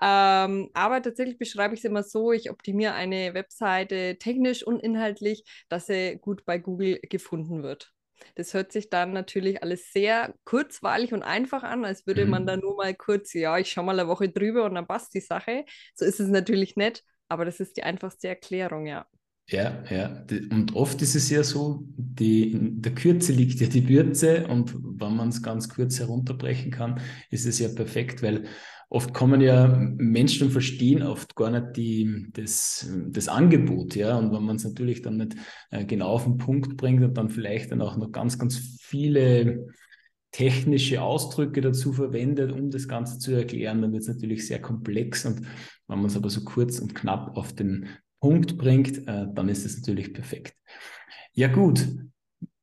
Ähm, 0.00 0.70
aber 0.74 1.02
tatsächlich 1.02 1.38
beschreibe 1.38 1.74
ich 1.74 1.80
es 1.80 1.84
immer 1.84 2.02
so, 2.02 2.32
ich 2.32 2.50
optimiere 2.50 2.94
eine 2.94 3.34
Webseite 3.34 4.16
technisch 4.18 4.66
und 4.66 4.80
inhaltlich, 4.82 5.44
dass 5.68 5.86
sie 5.86 6.18
gut 6.20 6.44
bei 6.46 6.58
Google 6.58 6.98
gefunden 7.02 7.62
wird. 7.62 7.95
Das 8.34 8.54
hört 8.54 8.72
sich 8.72 8.90
dann 8.90 9.12
natürlich 9.12 9.62
alles 9.62 9.92
sehr 9.92 10.34
kurzweilig 10.44 11.12
und 11.12 11.22
einfach 11.22 11.62
an, 11.62 11.84
als 11.84 12.06
würde 12.06 12.24
mhm. 12.24 12.30
man 12.30 12.46
da 12.46 12.56
nur 12.56 12.76
mal 12.76 12.94
kurz, 12.94 13.32
ja, 13.32 13.58
ich 13.58 13.70
schaue 13.70 13.84
mal 13.84 13.98
eine 13.98 14.08
Woche 14.08 14.28
drüber 14.28 14.64
und 14.64 14.74
dann 14.74 14.86
passt 14.86 15.14
die 15.14 15.20
Sache. 15.20 15.64
So 15.94 16.04
ist 16.04 16.20
es 16.20 16.28
natürlich 16.28 16.76
nicht, 16.76 17.04
aber 17.28 17.44
das 17.44 17.60
ist 17.60 17.76
die 17.76 17.82
einfachste 17.82 18.28
Erklärung, 18.28 18.86
ja. 18.86 19.06
Ja, 19.48 19.84
ja. 19.90 20.24
Und 20.50 20.74
oft 20.74 21.00
ist 21.02 21.14
es 21.14 21.30
ja 21.30 21.44
so, 21.44 21.84
die, 21.96 22.50
in 22.52 22.82
der 22.82 22.94
Kürze 22.94 23.32
liegt 23.32 23.60
ja 23.60 23.68
die 23.68 23.88
Würze 23.88 24.46
und 24.48 24.74
wenn 24.74 25.14
man 25.14 25.28
es 25.28 25.40
ganz 25.40 25.68
kurz 25.68 26.00
herunterbrechen 26.00 26.72
kann, 26.72 27.00
ist 27.30 27.46
es 27.46 27.60
ja 27.60 27.68
perfekt, 27.68 28.22
weil 28.22 28.46
oft 28.88 29.12
kommen 29.12 29.40
ja 29.40 29.66
Menschen 29.96 30.46
und 30.46 30.52
verstehen 30.52 31.02
oft 31.02 31.34
gar 31.34 31.50
nicht 31.50 31.76
die, 31.76 32.26
das, 32.32 32.88
das 33.08 33.28
Angebot, 33.28 33.96
ja. 33.96 34.16
Und 34.16 34.32
wenn 34.32 34.44
man 34.44 34.56
es 34.56 34.64
natürlich 34.64 35.02
dann 35.02 35.16
nicht 35.16 35.36
äh, 35.70 35.84
genau 35.84 36.08
auf 36.08 36.24
den 36.24 36.38
Punkt 36.38 36.76
bringt 36.76 37.02
und 37.02 37.16
dann 37.16 37.28
vielleicht 37.28 37.72
dann 37.72 37.82
auch 37.82 37.96
noch 37.96 38.12
ganz, 38.12 38.38
ganz 38.38 38.78
viele 38.80 39.66
technische 40.30 41.02
Ausdrücke 41.02 41.60
dazu 41.60 41.92
verwendet, 41.92 42.52
um 42.52 42.70
das 42.70 42.88
Ganze 42.88 43.18
zu 43.18 43.32
erklären, 43.32 43.82
dann 43.82 43.92
wird 43.92 44.02
es 44.02 44.08
natürlich 44.08 44.46
sehr 44.46 44.60
komplex. 44.60 45.24
Und 45.24 45.40
wenn 45.88 45.98
man 45.98 46.06
es 46.06 46.16
aber 46.16 46.30
so 46.30 46.44
kurz 46.44 46.78
und 46.78 46.94
knapp 46.94 47.36
auf 47.36 47.54
den 47.54 47.88
Punkt 48.20 48.58
bringt, 48.58 48.98
äh, 49.08 49.26
dann 49.34 49.48
ist 49.48 49.64
es 49.64 49.78
natürlich 49.78 50.12
perfekt. 50.12 50.54
Ja 51.32 51.48
gut, 51.48 51.88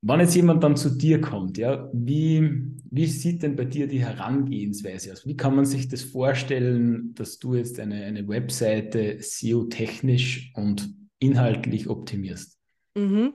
wenn 0.02 0.20
jetzt 0.20 0.36
jemand 0.36 0.64
dann 0.64 0.76
zu 0.76 0.90
dir 0.90 1.22
kommt, 1.22 1.58
ja, 1.58 1.90
wie, 1.94 2.73
wie 2.96 3.08
sieht 3.08 3.42
denn 3.42 3.56
bei 3.56 3.66
dir 3.66 3.88
die 3.88 4.06
Herangehensweise 4.06 5.14
aus? 5.14 5.26
Wie 5.26 5.36
kann 5.36 5.56
man 5.56 5.66
sich 5.66 5.88
das 5.88 6.04
vorstellen, 6.04 7.16
dass 7.16 7.40
du 7.40 7.56
jetzt 7.56 7.80
eine, 7.80 8.06
eine 8.06 8.28
Webseite 8.28 9.18
SEO-technisch 9.20 10.52
und 10.56 10.94
inhaltlich 11.18 11.90
optimierst? 11.90 12.60
Mhm. 12.96 13.34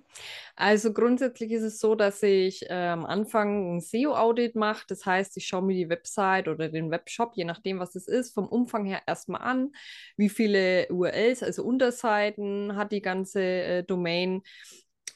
Also 0.55 0.93
grundsätzlich 0.93 1.51
ist 1.51 1.65
es 1.65 1.81
so, 1.81 1.97
dass 1.97 2.23
ich 2.23 2.71
äh, 2.71 2.73
am 2.73 3.05
Anfang 3.05 3.79
ein 3.79 3.81
SEO-Audit 3.81 4.55
mache. 4.55 4.85
Das 4.87 5.05
heißt, 5.05 5.37
ich 5.37 5.49
schaue 5.49 5.63
mir 5.63 5.75
die 5.75 5.89
Website 5.89 6.47
oder 6.47 6.69
den 6.69 6.93
Webshop, 6.93 7.33
je 7.35 7.45
nachdem, 7.45 7.81
was 7.81 7.97
es 7.97 8.07
ist, 8.07 8.35
vom 8.35 8.47
Umfang 8.47 8.85
her 8.85 9.03
erstmal 9.09 9.41
an. 9.41 9.73
Wie 10.17 10.29
viele 10.29 10.87
URLs, 10.91 11.43
also 11.43 11.65
Unterseiten 11.65 12.77
hat 12.77 12.93
die 12.93 13.03
ganze 13.03 13.43
äh, 13.43 13.83
Domain. 13.83 14.43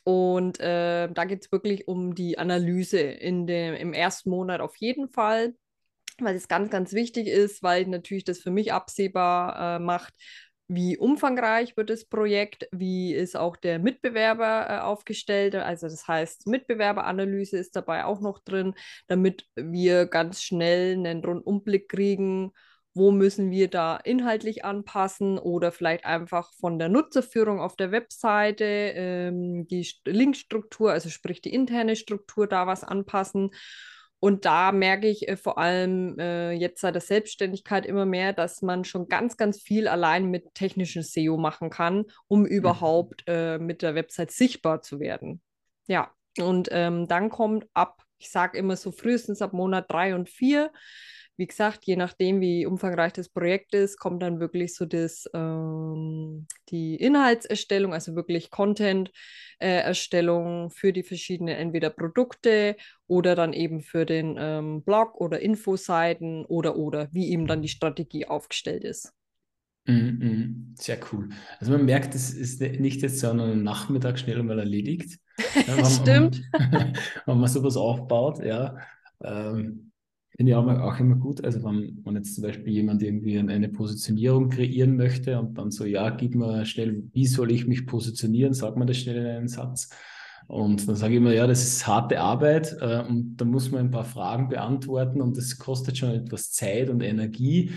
Und 0.05 0.59
äh, 0.61 1.09
da 1.13 1.25
geht 1.25 1.45
es 1.45 1.53
wirklich 1.53 1.87
um 1.87 2.15
die 2.15 2.39
Analyse 2.39 3.01
in 3.01 3.47
dem, 3.47 3.75
im 3.75 3.93
ersten 3.93 4.31
Monat 4.31 4.61
auf 4.61 4.77
jeden 4.77 5.09
Fall, 5.09 5.55
weil 6.19 6.35
es 6.35 6.49
ganz, 6.49 6.71
ganz 6.71 6.93
wichtig 6.93 7.29
ist, 7.29 7.63
weil 7.63 7.87
natürlich 7.87 8.25
das 8.25 8.41
für 8.41 8.51
mich 8.51 8.73
absehbar 8.73 9.77
äh, 9.77 9.79
macht, 9.79 10.15
wie 10.69 10.97
umfangreich 10.97 11.77
wird 11.77 11.91
das 11.91 12.05
Projekt, 12.05 12.69
wie 12.73 13.13
ist 13.15 13.37
auch 13.37 13.57
der 13.57 13.79
Mitbewerber 13.79 14.67
äh, 14.69 14.79
aufgestellt. 14.79 15.55
Also 15.55 15.87
das 15.87 16.09
heißt, 16.09 16.47
Mitbewerberanalyse 16.47 17.59
ist 17.59 17.77
dabei 17.77 18.05
auch 18.05 18.21
noch 18.21 18.39
drin, 18.41 18.75
damit 19.07 19.47
wir 19.55 20.07
ganz 20.07 20.43
schnell 20.43 20.95
einen 20.95 21.25
Rundumblick 21.25 21.89
kriegen, 21.89 22.53
wo 22.95 23.11
müssen 23.11 23.51
wir 23.51 23.69
da 23.69 23.97
inhaltlich 23.97 24.65
anpassen 24.65 25.39
oder 25.39 25.73
vielleicht 25.73 26.05
einfach 26.05 26.53
von 26.55 26.79
der 26.79 26.89
Nutzerführung 26.89 27.61
auf 27.61 27.77
der 27.77 27.91
Webseite 27.91 28.65
ähm, 28.65 29.67
die 29.67 29.87
Linkstruktur, 30.05 30.93
also 30.93 31.09
sprich 31.09 31.41
die 31.41 31.55
interne 31.55 31.97
Struktur 31.97 32.47
da 32.47 32.67
was 32.67 32.85
anpassen. 32.85 33.51
Und 34.21 34.45
da 34.45 34.71
merke 34.71 35.09
ich 35.09 35.29
äh, 35.29 35.37
vor 35.37 35.59
allem 35.59 36.19
äh, 36.19 36.53
jetzt 36.53 36.81
seit 36.81 36.95
der 36.95 37.03
Selbstständigkeit 37.03 37.87
immer 37.87 38.07
mehr, 38.07 38.33
dass 38.33 38.63
man 38.63 38.85
schon 38.85 39.09
ganz, 39.09 39.37
ganz 39.37 39.61
viel 39.61 39.89
allein 39.89 40.27
mit 40.27 40.55
technischem 40.55 41.03
SEO 41.03 41.39
machen 41.39 41.71
kann, 41.71 42.05
um 42.29 42.41
mhm. 42.41 42.47
überhaupt 42.47 43.25
äh, 43.27 43.59
mit 43.59 43.83
der 43.83 43.95
Website 43.95 44.31
sichtbar 44.31 44.83
zu 44.83 45.01
werden. 45.01 45.41
Ja, 45.89 46.13
und 46.39 46.69
ähm, 46.71 47.09
dann 47.09 47.31
kommt 47.31 47.67
ab, 47.75 48.03
ich 48.19 48.31
sage 48.31 48.59
immer 48.59 48.77
so 48.77 48.93
frühestens 48.93 49.43
ab 49.43 49.53
Monat 49.53 49.91
drei 49.91 50.15
und 50.15 50.29
vier, 50.29 50.71
wie 51.37 51.47
gesagt, 51.47 51.85
je 51.85 51.97
nachdem, 51.97 52.41
wie 52.41 52.67
umfangreich 52.67 53.15
das 53.15 53.29
Projekt 53.29 53.75
ist, 53.75 53.99
kommt 53.99 54.23
dann 54.23 54.41
wirklich 54.41 54.75
so 54.75 54.85
das, 54.85 55.29
ähm, 55.35 56.47
die 56.69 56.97
Inhaltserstellung, 56.97 57.95
also 57.95 58.15
wirklich 58.15 58.51
Content-Erstellung 58.51 60.67
äh, 60.67 60.71
für 60.71 60.93
die 60.93 61.03
verschiedenen 61.03 61.57
entweder 61.57 61.91
Produkte 61.91 62.77
oder 63.07 63.35
dann 63.35 63.53
eben 63.53 63.81
für 63.81 64.05
den 64.05 64.37
ähm, 64.39 64.83
Blog 64.83 65.21
oder 65.21 65.41
Infoseiten 65.41 66.45
oder 66.45 66.77
oder 66.77 67.09
wie 67.13 67.31
eben 67.31 67.47
dann 67.47 67.63
die 67.63 67.69
Strategie 67.69 68.27
aufgestellt 68.27 68.85
ist. 68.85 69.13
Mhm, 69.87 70.19
mhm. 70.21 70.75
sehr 70.77 70.99
cool. 71.13 71.31
Also 71.59 71.73
man 71.73 71.85
merkt, 71.85 72.15
es 72.15 72.33
ist 72.33 72.61
nicht 72.61 73.03
jetzt 73.03 73.19
so 73.19 73.31
einen 73.31 73.63
Nachmittag 73.63 74.19
schnell 74.19 74.43
mal 74.43 74.59
erledigt. 74.59 75.19
Stimmt. 76.03 76.43
wenn 77.27 77.39
man 77.39 77.49
sowas 77.49 77.77
aufbaut, 77.77 78.45
ja. 78.45 78.77
Ähm, 79.25 79.92
Finde 80.37 80.53
ich 80.53 80.57
auch, 80.57 80.67
auch 80.67 80.99
immer 80.99 81.17
gut. 81.17 81.45
Also 81.45 81.63
wenn, 81.63 82.01
wenn 82.05 82.17
jetzt 82.17 82.35
zum 82.35 82.45
Beispiel 82.45 82.73
jemand 82.73 83.03
irgendwie 83.03 83.39
eine 83.39 83.69
Positionierung 83.69 84.49
kreieren 84.49 84.97
möchte 84.97 85.39
und 85.39 85.59
dann 85.59 85.71
so, 85.71 85.85
ja, 85.85 86.09
gib 86.11 86.35
mir 86.35 86.65
schnell, 86.65 87.03
wie 87.13 87.27
soll 87.27 87.53
ich 87.53 87.67
mich 87.67 87.87
positionieren, 87.87 88.55
sag 88.55 88.77
mir 88.77 88.87
das 88.87 88.97
schnell 88.97 89.17
in 89.17 89.27
einen 89.27 89.49
Satz. 89.49 89.91
Und 90.49 90.89
dann 90.89 90.97
sage 90.97 91.15
ich 91.15 91.19
immer, 91.19 91.33
ja, 91.33 91.47
das 91.47 91.63
ist 91.63 91.87
harte 91.87 92.21
Arbeit 92.21 92.77
äh, 92.81 93.03
und 93.09 93.37
da 93.37 93.45
muss 93.45 93.71
man 93.71 93.87
ein 93.87 93.91
paar 93.91 94.05
Fragen 94.05 94.49
beantworten 94.49 95.21
und 95.21 95.37
das 95.37 95.59
kostet 95.59 95.99
schon 95.99 96.11
etwas 96.11 96.51
Zeit 96.51 96.89
und 96.89 97.03
Energie. 97.03 97.73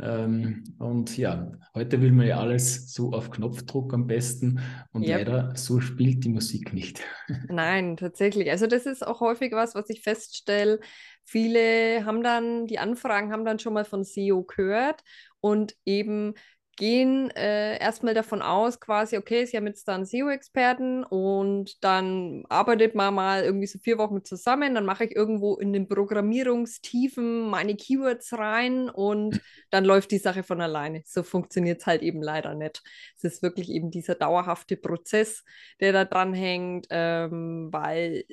Ähm, 0.00 0.64
und 0.78 1.16
ja, 1.16 1.52
heute 1.74 2.00
will 2.02 2.10
man 2.10 2.26
ja 2.26 2.38
alles 2.38 2.92
so 2.92 3.12
auf 3.12 3.30
Knopfdruck 3.30 3.94
am 3.94 4.06
besten 4.06 4.60
und 4.92 5.02
yep. 5.02 5.18
leider 5.18 5.56
so 5.56 5.80
spielt 5.80 6.24
die 6.24 6.30
Musik 6.30 6.72
nicht. 6.72 7.00
Nein, 7.48 7.96
tatsächlich. 7.96 8.50
Also 8.50 8.66
das 8.66 8.86
ist 8.86 9.06
auch 9.06 9.20
häufig 9.20 9.52
was, 9.52 9.74
was 9.74 9.88
ich 9.90 10.02
feststelle. 10.02 10.80
Viele 11.22 12.04
haben 12.04 12.22
dann, 12.22 12.66
die 12.66 12.78
Anfragen 12.78 13.32
haben 13.32 13.44
dann 13.44 13.60
schon 13.60 13.72
mal 13.72 13.84
von 13.84 14.02
SEO 14.02 14.42
gehört 14.42 15.02
und 15.40 15.76
eben 15.84 16.34
gehen 16.76 17.30
äh, 17.30 17.78
erstmal 17.78 18.14
davon 18.14 18.42
aus, 18.42 18.80
quasi, 18.80 19.16
okay, 19.16 19.44
sie 19.44 19.56
haben 19.56 19.66
jetzt 19.66 19.86
da 19.88 19.94
einen 19.94 20.06
SEO-Experten 20.06 21.04
und 21.04 21.82
dann 21.84 22.44
arbeitet 22.48 22.94
man 22.94 23.14
mal 23.14 23.44
irgendwie 23.44 23.66
so 23.66 23.78
vier 23.78 23.98
Wochen 23.98 24.24
zusammen, 24.24 24.74
dann 24.74 24.84
mache 24.84 25.04
ich 25.04 25.16
irgendwo 25.16 25.56
in 25.56 25.72
den 25.72 25.88
Programmierungstiefen 25.88 27.48
meine 27.48 27.76
Keywords 27.76 28.32
rein 28.36 28.88
und 28.88 29.40
dann 29.70 29.84
läuft 29.84 30.10
die 30.10 30.18
Sache 30.18 30.42
von 30.42 30.60
alleine. 30.60 31.02
So 31.06 31.22
funktioniert 31.22 31.80
es 31.80 31.86
halt 31.86 32.02
eben 32.02 32.22
leider 32.22 32.54
nicht. 32.54 32.82
Es 33.16 33.24
ist 33.24 33.42
wirklich 33.42 33.70
eben 33.70 33.90
dieser 33.90 34.14
dauerhafte 34.14 34.76
Prozess, 34.76 35.44
der 35.80 35.92
da 35.92 36.04
dran 36.04 36.34
hängt, 36.34 36.86
ähm, 36.90 37.68
weil 37.72 38.24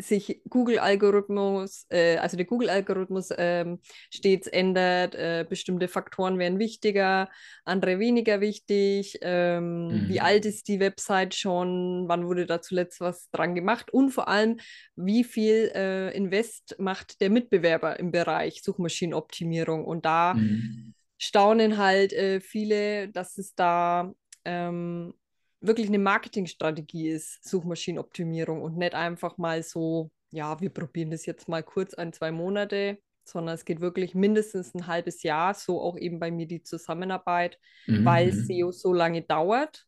sich 0.00 0.42
Google-Algorithmus, 0.48 1.86
äh, 1.90 2.16
also 2.16 2.36
der 2.36 2.46
Google-Algorithmus 2.46 3.28
ähm, 3.36 3.80
stets 4.10 4.46
ändert, 4.46 5.14
äh, 5.14 5.46
bestimmte 5.48 5.88
Faktoren 5.88 6.38
werden 6.38 6.58
wichtiger, 6.58 7.28
andere 7.64 7.98
weniger 7.98 8.40
wichtig, 8.40 9.18
ähm, 9.22 9.88
mhm. 9.88 10.08
wie 10.08 10.20
alt 10.20 10.44
ist 10.46 10.68
die 10.68 10.80
Website 10.80 11.34
schon, 11.34 12.04
wann 12.08 12.26
wurde 12.26 12.46
da 12.46 12.60
zuletzt 12.60 13.00
was 13.00 13.30
dran 13.30 13.54
gemacht 13.54 13.92
und 13.92 14.10
vor 14.10 14.28
allem, 14.28 14.58
wie 14.96 15.24
viel 15.24 15.70
äh, 15.74 16.16
Invest 16.16 16.76
macht 16.78 17.20
der 17.20 17.30
Mitbewerber 17.30 17.98
im 17.98 18.10
Bereich 18.10 18.62
Suchmaschinenoptimierung 18.62 19.84
und 19.84 20.04
da 20.04 20.34
mhm. 20.34 20.94
staunen 21.18 21.78
halt 21.78 22.12
äh, 22.12 22.40
viele, 22.40 23.08
dass 23.08 23.38
es 23.38 23.54
da 23.54 24.12
ähm, 24.44 25.14
wirklich 25.60 25.88
eine 25.88 25.98
Marketingstrategie 25.98 27.08
ist, 27.08 27.46
Suchmaschinenoptimierung 27.48 28.62
und 28.62 28.76
nicht 28.76 28.94
einfach 28.94 29.38
mal 29.38 29.62
so, 29.62 30.10
ja, 30.30 30.60
wir 30.60 30.70
probieren 30.70 31.10
das 31.10 31.26
jetzt 31.26 31.48
mal 31.48 31.62
kurz 31.62 31.94
ein, 31.94 32.12
zwei 32.12 32.32
Monate, 32.32 32.98
sondern 33.24 33.54
es 33.54 33.64
geht 33.64 33.80
wirklich 33.80 34.14
mindestens 34.14 34.74
ein 34.74 34.86
halbes 34.86 35.22
Jahr, 35.22 35.54
so 35.54 35.80
auch 35.80 35.96
eben 35.96 36.18
bei 36.18 36.30
mir 36.30 36.46
die 36.46 36.62
Zusammenarbeit, 36.62 37.58
mhm. 37.86 38.04
weil 38.04 38.32
mhm. 38.32 38.44
SEO 38.44 38.72
so 38.72 38.92
lange 38.92 39.22
dauert 39.22 39.86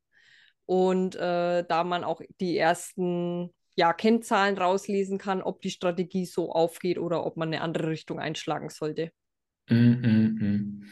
und 0.67 1.17
äh, 1.17 1.65
da 1.65 1.85
man 1.85 2.05
auch 2.05 2.21
die 2.41 2.57
ersten 2.57 3.51
ja, 3.75 3.93
Kennzahlen 3.93 4.59
rauslesen 4.59 5.19
kann, 5.19 5.43
ob 5.43 5.63
die 5.63 5.71
Strategie 5.71 6.27
so 6.27 6.53
aufgeht 6.53 6.99
oder 6.99 7.25
ob 7.25 7.37
man 7.37 7.49
eine 7.49 7.63
andere 7.63 7.89
Richtung 7.89 8.21
einschlagen 8.21 8.69
sollte. 8.69 9.13
Mm, 9.69 9.75
mm. 9.75 10.83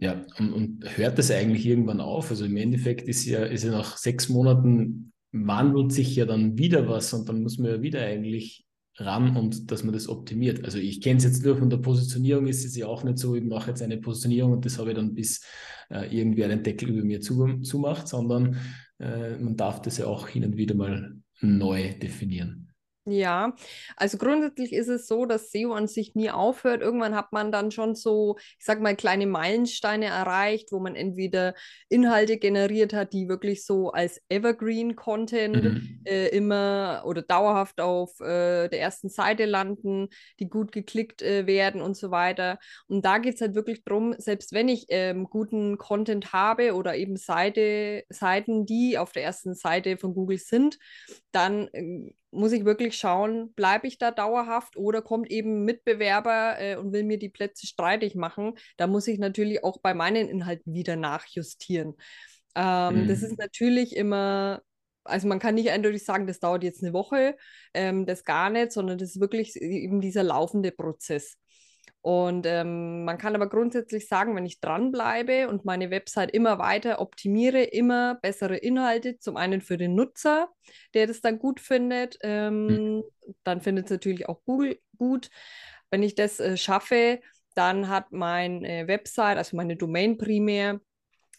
Ja, 0.00 0.24
und, 0.38 0.52
und, 0.52 0.98
hört 0.98 1.18
das 1.18 1.30
eigentlich 1.30 1.64
irgendwann 1.66 2.00
auf? 2.00 2.30
Also 2.30 2.44
im 2.44 2.56
Endeffekt 2.56 3.08
ist 3.08 3.24
ja, 3.24 3.44
ist 3.44 3.64
ja 3.64 3.70
nach 3.70 3.96
sechs 3.96 4.28
Monaten 4.28 5.12
wandelt 5.32 5.92
sich 5.92 6.16
ja 6.16 6.24
dann 6.24 6.58
wieder 6.58 6.88
was 6.88 7.12
und 7.12 7.28
dann 7.28 7.42
muss 7.42 7.58
man 7.58 7.70
ja 7.70 7.82
wieder 7.82 8.00
eigentlich 8.02 8.66
ran 8.98 9.36
und 9.36 9.70
dass 9.70 9.84
man 9.84 9.92
das 9.92 10.08
optimiert. 10.08 10.64
Also 10.64 10.78
ich 10.78 11.00
kenne 11.00 11.18
es 11.18 11.24
jetzt 11.24 11.44
nur 11.44 11.56
von 11.56 11.70
der 11.70 11.76
Positionierung, 11.78 12.46
ist 12.46 12.64
es 12.64 12.76
ja 12.76 12.86
auch 12.86 13.04
nicht 13.04 13.18
so, 13.18 13.34
ich 13.34 13.44
mache 13.44 13.70
jetzt 13.70 13.82
eine 13.82 13.98
Positionierung 13.98 14.52
und 14.52 14.64
das 14.64 14.78
habe 14.78 14.90
ich 14.90 14.96
dann 14.96 15.14
bis 15.14 15.44
äh, 15.90 16.14
irgendwer 16.16 16.48
den 16.48 16.62
Deckel 16.62 16.88
über 16.90 17.04
mir 17.04 17.20
zu, 17.20 17.60
zumacht, 17.60 18.08
sondern 18.08 18.56
äh, 18.98 19.36
man 19.36 19.56
darf 19.56 19.82
das 19.82 19.98
ja 19.98 20.06
auch 20.06 20.28
hin 20.28 20.44
und 20.44 20.56
wieder 20.56 20.74
mal 20.74 21.16
neu 21.40 21.94
definieren. 21.98 22.65
Ja, 23.08 23.54
also 23.96 24.18
grundsätzlich 24.18 24.72
ist 24.72 24.88
es 24.88 25.06
so, 25.06 25.26
dass 25.26 25.52
SEO 25.52 25.74
an 25.74 25.86
sich 25.86 26.16
nie 26.16 26.28
aufhört. 26.30 26.80
Irgendwann 26.82 27.14
hat 27.14 27.32
man 27.32 27.52
dann 27.52 27.70
schon 27.70 27.94
so, 27.94 28.36
ich 28.58 28.64
sag 28.64 28.80
mal, 28.80 28.96
kleine 28.96 29.28
Meilensteine 29.28 30.06
erreicht, 30.06 30.72
wo 30.72 30.80
man 30.80 30.96
entweder 30.96 31.54
Inhalte 31.88 32.36
generiert 32.36 32.92
hat, 32.92 33.12
die 33.12 33.28
wirklich 33.28 33.64
so 33.64 33.92
als 33.92 34.20
Evergreen-Content 34.28 35.66
Mhm. 35.66 36.00
äh, 36.04 36.28
immer 36.36 37.04
oder 37.06 37.22
dauerhaft 37.22 37.80
auf 37.80 38.18
äh, 38.20 38.68
der 38.68 38.80
ersten 38.80 39.08
Seite 39.08 39.44
landen, 39.44 40.08
die 40.40 40.48
gut 40.48 40.72
geklickt 40.72 41.22
äh, 41.22 41.46
werden 41.46 41.82
und 41.82 41.96
so 41.96 42.10
weiter. 42.10 42.58
Und 42.88 43.04
da 43.04 43.18
geht 43.18 43.36
es 43.36 43.40
halt 43.40 43.54
wirklich 43.54 43.84
darum, 43.84 44.14
selbst 44.18 44.52
wenn 44.52 44.68
ich 44.68 44.86
ähm, 44.88 45.28
guten 45.30 45.78
Content 45.78 46.32
habe 46.32 46.74
oder 46.74 46.96
eben 46.96 47.16
Seite, 47.16 48.02
Seiten, 48.08 48.66
die 48.66 48.98
auf 48.98 49.12
der 49.12 49.22
ersten 49.22 49.54
Seite 49.54 49.96
von 49.96 50.12
Google 50.12 50.38
sind, 50.38 50.78
dann 51.32 51.68
äh, 51.72 52.12
muss 52.36 52.52
ich 52.52 52.64
wirklich 52.64 52.96
schauen, 52.96 53.52
bleibe 53.54 53.86
ich 53.88 53.98
da 53.98 54.10
dauerhaft 54.12 54.76
oder 54.76 55.02
kommt 55.02 55.30
eben 55.30 55.62
ein 55.62 55.64
Mitbewerber 55.64 56.56
äh, 56.60 56.76
und 56.76 56.92
will 56.92 57.04
mir 57.04 57.18
die 57.18 57.28
Plätze 57.30 57.66
streitig 57.66 58.14
machen. 58.14 58.54
Da 58.76 58.86
muss 58.86 59.08
ich 59.08 59.18
natürlich 59.18 59.64
auch 59.64 59.78
bei 59.80 59.94
meinen 59.94 60.28
Inhalten 60.28 60.74
wieder 60.74 60.96
nachjustieren. 60.96 61.94
Ähm, 62.54 63.06
das 63.06 63.22
ist 63.22 63.36
Mhm. 63.36 63.38
natürlich 63.38 63.96
immer, 63.96 64.62
also 65.04 65.28
man 65.28 65.38
kann 65.38 65.54
nicht 65.54 65.70
eindeutig 65.70 66.04
sagen, 66.04 66.26
das 66.26 66.40
dauert 66.40 66.64
jetzt 66.64 66.82
eine 66.82 66.92
Woche, 66.92 67.36
ähm, 67.74 68.06
das 68.06 68.24
gar 68.24 68.50
nicht, 68.50 68.72
sondern 68.72 68.98
das 68.98 69.10
ist 69.10 69.20
wirklich 69.20 69.56
eben 69.56 70.00
dieser 70.00 70.22
laufende 70.22 70.72
Prozess. 70.72 71.36
Und 72.06 72.46
ähm, 72.46 73.04
man 73.04 73.18
kann 73.18 73.34
aber 73.34 73.48
grundsätzlich 73.48 74.06
sagen, 74.06 74.36
wenn 74.36 74.46
ich 74.46 74.60
dranbleibe 74.60 75.48
und 75.48 75.64
meine 75.64 75.90
Website 75.90 76.30
immer 76.30 76.56
weiter 76.56 77.00
optimiere, 77.00 77.64
immer 77.64 78.14
bessere 78.22 78.56
Inhalte, 78.56 79.18
zum 79.18 79.36
einen 79.36 79.60
für 79.60 79.76
den 79.76 79.96
Nutzer, 79.96 80.48
der 80.94 81.08
das 81.08 81.20
dann 81.20 81.40
gut 81.40 81.58
findet, 81.58 82.16
Mhm. 82.22 82.28
ähm, 82.28 83.04
dann 83.42 83.60
findet 83.60 83.86
es 83.86 83.90
natürlich 83.90 84.28
auch 84.28 84.40
Google 84.44 84.78
gut. 84.96 85.30
Wenn 85.90 86.04
ich 86.04 86.14
das 86.14 86.38
äh, 86.38 86.56
schaffe, 86.56 87.18
dann 87.56 87.88
hat 87.88 88.12
meine 88.12 88.68
äh, 88.68 88.86
Website, 88.86 89.36
also 89.36 89.56
meine 89.56 89.74
Domain 89.74 90.16
primär, 90.16 90.78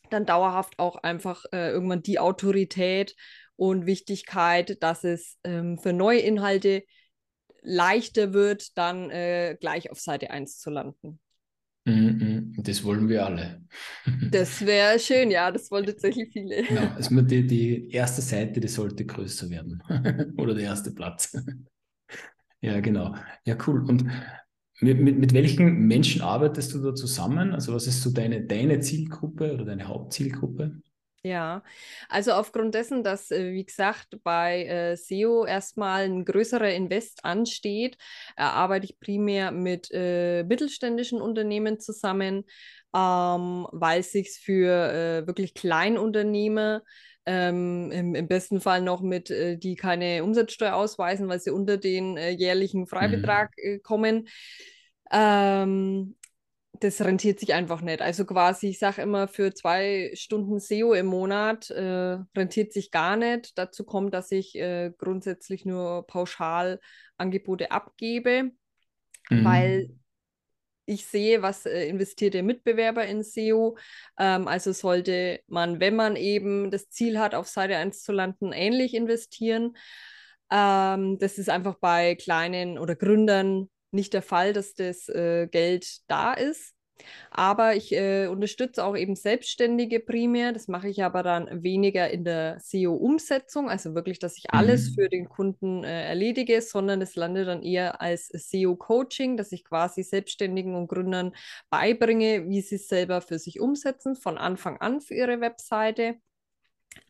dann 0.09 0.25
dauerhaft 0.25 0.79
auch 0.79 0.97
einfach 0.97 1.45
äh, 1.53 1.71
irgendwann 1.71 2.03
die 2.03 2.19
Autorität 2.19 3.15
und 3.55 3.85
Wichtigkeit, 3.85 4.83
dass 4.83 5.05
es 5.05 5.37
ähm, 5.45 5.77
für 5.77 5.93
neue 5.93 6.19
Inhalte 6.19 6.83
leichter 7.67 8.33
wird, 8.33 8.77
dann 8.77 9.09
äh, 9.11 9.57
gleich 9.59 9.91
auf 9.91 9.99
Seite 9.99 10.31
1 10.31 10.59
zu 10.59 10.69
landen. 10.69 11.19
Mhm. 11.85 12.53
Mhm. 12.55 12.63
Das 12.63 12.83
wollen 12.83 13.07
wir 13.07 13.25
alle. 13.25 13.61
Das 14.31 14.65
wäre 14.65 14.99
schön, 14.99 15.31
ja, 15.31 15.51
das 15.51 15.71
wollen 15.71 15.85
tatsächlich 15.85 16.31
viele. 16.33 16.63
Genau, 16.63 16.87
also 16.95 17.21
die, 17.21 17.47
die 17.47 17.89
erste 17.91 18.21
Seite, 18.21 18.59
die 18.59 18.67
sollte 18.67 19.05
größer 19.05 19.49
werden. 19.49 19.81
Oder 20.37 20.53
der 20.53 20.63
erste 20.63 20.91
Platz. 20.91 21.35
Ja, 22.59 22.79
genau. 22.79 23.13
Ja, 23.45 23.55
cool. 23.67 23.85
Und 23.87 24.05
mit, 24.81 24.99
mit, 24.99 25.19
mit 25.19 25.33
welchen 25.33 25.87
Menschen 25.87 26.23
arbeitest 26.23 26.73
du 26.73 26.81
da 26.81 26.95
zusammen? 26.95 27.53
Also 27.53 27.71
was 27.73 27.85
ist 27.85 28.01
so 28.01 28.09
deine, 28.09 28.45
deine 28.45 28.79
Zielgruppe 28.79 29.53
oder 29.53 29.63
deine 29.63 29.87
Hauptzielgruppe? 29.87 30.81
Ja, 31.29 31.63
also 32.09 32.33
aufgrund 32.33 32.75
dessen, 32.75 33.03
dass, 33.03 33.31
äh, 33.31 33.51
wie 33.51 33.65
gesagt, 33.65 34.19
bei 34.23 34.65
äh, 34.65 34.91
SEO 34.93 35.45
erstmal 35.45 36.03
ein 36.05 36.25
größerer 36.25 36.71
Invest 36.73 37.25
ansteht, 37.25 37.97
äh, 38.37 38.43
arbeite 38.43 38.85
ich 38.85 38.99
primär 38.99 39.51
mit 39.51 39.89
äh, 39.91 40.43
mittelständischen 40.43 41.19
Unternehmen 41.19 41.79
zusammen, 41.79 42.45
ähm, 42.95 43.67
weil 43.71 44.01
es 44.01 44.11
sich 44.11 44.29
für 44.39 44.91
äh, 45.23 45.27
wirklich 45.27 45.55
Kleinunternehmer 45.55 46.83
ähm, 47.25 47.91
im, 47.91 48.13
im 48.15 48.27
besten 48.27 48.61
Fall 48.61 48.81
noch 48.81 49.01
mit, 49.01 49.31
äh, 49.31 49.57
die 49.57 49.75
keine 49.75 50.23
Umsatzsteuer 50.23 50.75
ausweisen, 50.75 51.27
weil 51.27 51.39
sie 51.39 51.51
unter 51.51 51.77
den 51.77 52.15
äh, 52.17 52.29
jährlichen 52.29 52.85
Freibetrag 52.85 53.51
Mhm. 53.57 53.63
äh, 53.63 53.79
kommen. 53.79 54.27
Ähm, 55.11 56.16
das 56.79 57.01
rentiert 57.01 57.39
sich 57.39 57.53
einfach 57.53 57.81
nicht. 57.81 58.01
Also 58.01 58.25
quasi, 58.25 58.67
ich 58.69 58.79
sage 58.79 59.01
immer, 59.01 59.27
für 59.27 59.53
zwei 59.53 60.11
Stunden 60.15 60.59
SEO 60.59 60.93
im 60.93 61.07
Monat 61.07 61.69
äh, 61.71 62.17
rentiert 62.35 62.73
sich 62.73 62.91
gar 62.91 63.15
nicht. 63.17 63.57
Dazu 63.57 63.83
kommt, 63.83 64.13
dass 64.13 64.31
ich 64.31 64.55
äh, 64.55 64.91
grundsätzlich 64.97 65.65
nur 65.65 66.05
pauschal 66.07 66.79
Angebote 67.17 67.71
abgebe, 67.71 68.51
weil 69.29 69.89
Mhm. 69.89 69.99
ich 70.85 71.05
sehe, 71.05 71.41
was 71.41 71.65
äh, 71.65 71.87
investiert 71.87 72.33
der 72.33 72.43
Mitbewerber 72.43 73.05
in 73.05 73.19
SEO. 73.21 73.77
Ähm, 74.17 74.47
also 74.47 74.71
sollte 74.71 75.41
man, 75.47 75.79
wenn 75.79 75.95
man 75.95 76.15
eben 76.15 76.71
das 76.71 76.89
Ziel 76.89 77.19
hat, 77.19 77.35
auf 77.35 77.47
Seite 77.47 77.75
1 77.77 78.03
zu 78.03 78.11
landen, 78.13 78.53
ähnlich 78.53 78.93
investieren. 78.93 79.75
Ähm, 80.49 81.17
das 81.19 81.37
ist 81.37 81.49
einfach 81.49 81.75
bei 81.79 82.15
kleinen 82.15 82.77
oder 82.79 82.95
Gründern 82.95 83.69
nicht 83.91 84.13
der 84.13 84.21
Fall, 84.21 84.53
dass 84.53 84.73
das 84.75 85.09
äh, 85.09 85.47
Geld 85.51 85.99
da 86.07 86.33
ist. 86.33 86.73
Aber 87.31 87.75
ich 87.75 87.93
äh, 87.93 88.27
unterstütze 88.27 88.83
auch 88.83 88.95
eben 88.97 89.15
Selbstständige 89.15 89.99
primär. 89.99 90.51
Das 90.53 90.67
mache 90.67 90.89
ich 90.89 91.03
aber 91.03 91.23
dann 91.23 91.63
weniger 91.63 92.09
in 92.09 92.23
der 92.25 92.59
SEO-Umsetzung, 92.59 93.69
also 93.69 93.95
wirklich, 93.95 94.19
dass 94.19 94.37
ich 94.37 94.51
alles 94.51 94.89
für 94.89 95.07
Mhm. 95.07 95.09
den 95.09 95.29
Kunden 95.29 95.83
äh, 95.83 96.07
erledige, 96.09 96.61
sondern 96.61 97.01
es 97.01 97.15
landet 97.15 97.47
dann 97.47 97.63
eher 97.63 98.01
als 98.01 98.29
SEO-Coaching, 98.29 99.37
dass 99.37 99.51
ich 99.51 99.63
quasi 99.63 100.03
Selbstständigen 100.03 100.75
und 100.75 100.87
Gründern 100.87 101.33
beibringe, 101.69 102.49
wie 102.49 102.61
sie 102.61 102.75
es 102.75 102.87
selber 102.87 103.21
für 103.21 103.39
sich 103.39 103.59
umsetzen, 103.59 104.15
von 104.15 104.37
Anfang 104.37 104.77
an 104.81 105.01
für 105.01 105.13
ihre 105.15 105.39
Webseite. 105.41 106.15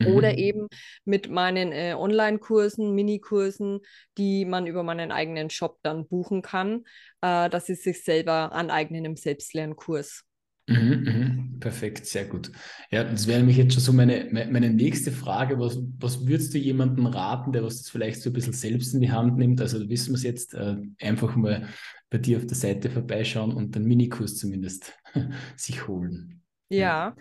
Oder 0.02 0.34
Mhm. 0.34 0.38
eben 0.38 0.68
mit 1.06 1.30
meinen 1.30 1.72
äh, 1.72 1.94
Online-Kursen, 1.98 2.94
Minikursen, 2.96 3.80
die 4.18 4.46
man 4.46 4.68
über 4.68 4.84
meinen 4.84 5.12
eigenen 5.12 5.50
Shop 5.50 5.80
dann 5.84 6.08
buchen 6.08 6.42
kann, 6.42 6.86
äh, 7.22 7.50
dass 7.50 7.66
sie 7.68 7.76
sich 7.76 8.04
selber 8.04 8.52
aneignen 8.54 9.06
im 9.06 9.16
Selbstlernkurs. 9.18 10.24
Mhm, 10.70 11.04
mhm. 11.06 11.60
Perfekt, 11.62 12.06
sehr 12.06 12.26
gut. 12.26 12.52
Ja, 12.92 13.04
das 13.06 13.26
wäre 13.26 13.40
nämlich 13.40 13.56
jetzt 13.58 13.74
schon 13.74 13.82
so 13.84 13.94
meine, 13.94 14.26
me- 14.32 14.48
meine 14.52 14.70
nächste 14.70 15.12
Frage. 15.14 15.58
Was, 15.60 15.78
was 16.00 16.28
würdest 16.28 16.54
du 16.54 16.58
jemandem 16.58 17.06
raten, 17.06 17.54
der 17.54 17.64
was 17.64 17.78
das 17.82 17.90
vielleicht 17.90 18.22
so 18.22 18.30
ein 18.30 18.34
bisschen 18.34 18.52
selbst 18.54 18.94
in 18.94 19.00
die 19.02 19.12
Hand 19.12 19.38
nimmt? 19.38 19.62
Also 19.62 19.88
wissen 19.90 20.10
wir 20.10 20.16
es 20.18 20.24
jetzt, 20.24 20.54
äh, 20.56 20.76
einfach 21.02 21.36
mal 21.38 21.70
bei 22.10 22.18
dir 22.18 22.38
auf 22.38 22.46
der 22.46 22.58
Seite 22.58 22.90
vorbeischauen 22.90 23.54
und 23.54 23.76
den 23.76 23.86
Minikurs 23.86 24.36
zumindest 24.38 24.94
sich 25.56 25.88
holen. 25.88 26.42
Ja. 26.76 26.90
Ja, 26.90 27.16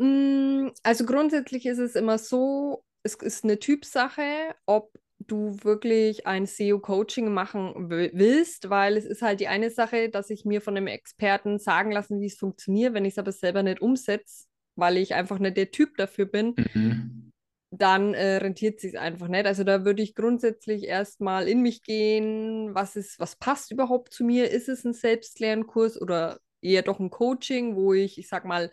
also 0.00 1.04
grundsätzlich 1.04 1.66
ist 1.66 1.78
es 1.78 1.94
immer 1.96 2.18
so, 2.18 2.84
es 3.02 3.14
ist 3.16 3.44
eine 3.44 3.58
Typsache, 3.58 4.22
ob 4.66 4.92
du 5.20 5.56
wirklich 5.62 6.26
ein 6.26 6.44
SEO-Coaching 6.44 7.32
machen 7.32 7.90
wi- 7.90 8.12
willst, 8.14 8.70
weil 8.70 8.96
es 8.96 9.04
ist 9.04 9.22
halt 9.22 9.40
die 9.40 9.48
eine 9.48 9.70
Sache, 9.70 10.08
dass 10.08 10.30
ich 10.30 10.44
mir 10.44 10.60
von 10.60 10.76
einem 10.76 10.86
Experten 10.86 11.58
sagen 11.58 11.90
lassen, 11.90 12.20
wie 12.20 12.26
es 12.26 12.36
funktioniert, 12.38 12.94
wenn 12.94 13.04
ich 13.04 13.14
es 13.14 13.18
aber 13.18 13.32
selber 13.32 13.62
nicht 13.62 13.80
umsetze, 13.80 14.46
weil 14.76 14.96
ich 14.96 15.14
einfach 15.14 15.38
nicht 15.40 15.56
der 15.56 15.70
Typ 15.72 15.96
dafür 15.96 16.26
bin, 16.26 16.54
Mhm. 16.56 17.30
dann 17.70 18.14
äh, 18.14 18.36
rentiert 18.36 18.80
sich 18.80 18.98
einfach 18.98 19.28
nicht. 19.28 19.46
Also 19.46 19.62
da 19.64 19.84
würde 19.84 20.02
ich 20.02 20.14
grundsätzlich 20.14 20.84
erstmal 20.84 21.48
in 21.48 21.60
mich 21.60 21.82
gehen, 21.82 22.74
was 22.74 22.96
ist, 22.96 23.18
was 23.20 23.36
passt 23.36 23.70
überhaupt 23.72 24.12
zu 24.14 24.24
mir? 24.24 24.50
Ist 24.50 24.68
es 24.68 24.84
ein 24.84 24.94
Selbstlernkurs 24.94 26.00
oder 26.00 26.38
eher 26.62 26.82
doch 26.82 26.98
ein 27.00 27.10
Coaching, 27.10 27.76
wo 27.76 27.92
ich, 27.94 28.18
ich 28.18 28.28
sag 28.28 28.44
mal, 28.44 28.70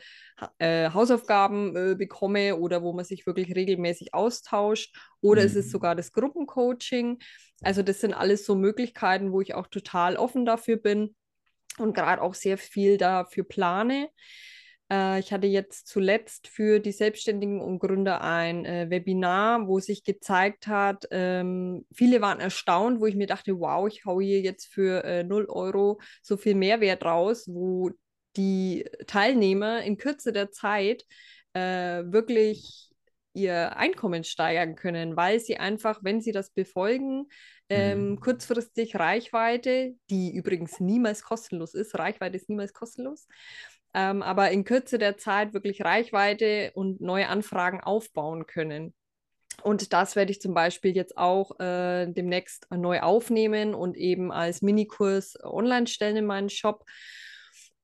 äh, 0.59 0.89
Hausaufgaben 0.91 1.75
äh, 1.75 1.95
bekomme 1.95 2.57
oder 2.57 2.81
wo 2.83 2.93
man 2.93 3.05
sich 3.05 3.25
wirklich 3.25 3.55
regelmäßig 3.55 4.13
austauscht? 4.13 4.95
Oder 5.21 5.43
ist 5.43 5.55
es 5.55 5.67
Mhm. 5.67 5.71
sogar 5.71 5.95
das 5.95 6.11
Gruppencoaching? 6.11 7.19
Also 7.63 7.83
das 7.83 8.01
sind 8.01 8.13
alles 8.13 8.45
so 8.45 8.55
Möglichkeiten, 8.55 9.31
wo 9.31 9.41
ich 9.41 9.53
auch 9.55 9.67
total 9.67 10.17
offen 10.17 10.45
dafür 10.45 10.77
bin 10.77 11.15
und 11.77 11.93
gerade 11.95 12.21
auch 12.21 12.33
sehr 12.35 12.57
viel 12.57 12.97
dafür 12.97 13.43
plane. 13.43 14.09
Äh, 14.91 15.19
ich 15.19 15.31
hatte 15.33 15.47
jetzt 15.47 15.87
zuletzt 15.87 16.47
für 16.47 16.79
die 16.79 16.91
Selbstständigen 16.91 17.61
und 17.61 17.79
Gründer 17.79 18.21
ein 18.21 18.65
äh, 18.65 18.89
Webinar, 18.89 19.67
wo 19.67 19.79
sich 19.79 20.03
gezeigt 20.03 20.67
hat, 20.67 21.05
ähm, 21.11 21.85
viele 21.93 22.21
waren 22.21 22.39
erstaunt, 22.39 22.99
wo 22.99 23.05
ich 23.07 23.15
mir 23.15 23.27
dachte, 23.27 23.59
wow, 23.59 23.87
ich 23.87 24.05
haue 24.05 24.23
hier 24.23 24.41
jetzt 24.41 24.67
für 24.67 25.03
äh, 25.03 25.23
0 25.23 25.45
Euro 25.49 25.99
so 26.21 26.37
viel 26.37 26.55
Mehrwert 26.55 27.03
raus, 27.05 27.45
wo 27.47 27.91
die 28.37 28.85
Teilnehmer 29.07 29.81
in 29.83 29.97
Kürze 29.97 30.31
der 30.33 30.51
Zeit 30.51 31.05
äh, 31.53 32.03
wirklich 32.05 32.91
ihr 33.33 33.75
Einkommen 33.77 34.23
steigern 34.23 34.75
können, 34.75 35.15
weil 35.17 35.39
sie 35.39 35.57
einfach, 35.57 35.99
wenn 36.03 36.21
sie 36.21 36.31
das 36.31 36.51
befolgen, 36.51 37.27
ähm, 37.69 38.11
Mhm. 38.11 38.19
kurzfristig 38.19 38.95
Reichweite, 38.95 39.95
die 40.09 40.33
übrigens 40.35 40.79
niemals 40.79 41.23
kostenlos 41.23 41.73
ist, 41.73 41.97
Reichweite 41.97 42.37
ist 42.37 42.47
niemals 42.49 42.73
kostenlos, 42.73 43.27
ähm, 43.95 44.21
aber 44.21 44.51
in 44.51 44.65
Kürze 44.65 44.97
der 44.97 45.17
Zeit 45.17 45.53
wirklich 45.53 45.83
Reichweite 45.83 46.71
und 46.75 46.99
neue 46.99 47.29
Anfragen 47.29 47.79
aufbauen 47.79 48.45
können. 48.45 48.93
Und 49.63 49.93
das 49.93 50.17
werde 50.17 50.31
ich 50.31 50.41
zum 50.41 50.53
Beispiel 50.53 50.93
jetzt 50.95 51.17
auch 51.17 51.57
äh, 51.61 52.05
demnächst 52.07 52.67
neu 52.71 52.99
aufnehmen 52.99 53.73
und 53.73 53.95
eben 53.95 54.33
als 54.33 54.61
Minikurs 54.61 55.37
online 55.41 55.87
stellen 55.87 56.17
in 56.17 56.25
meinen 56.25 56.49
Shop. 56.49 56.83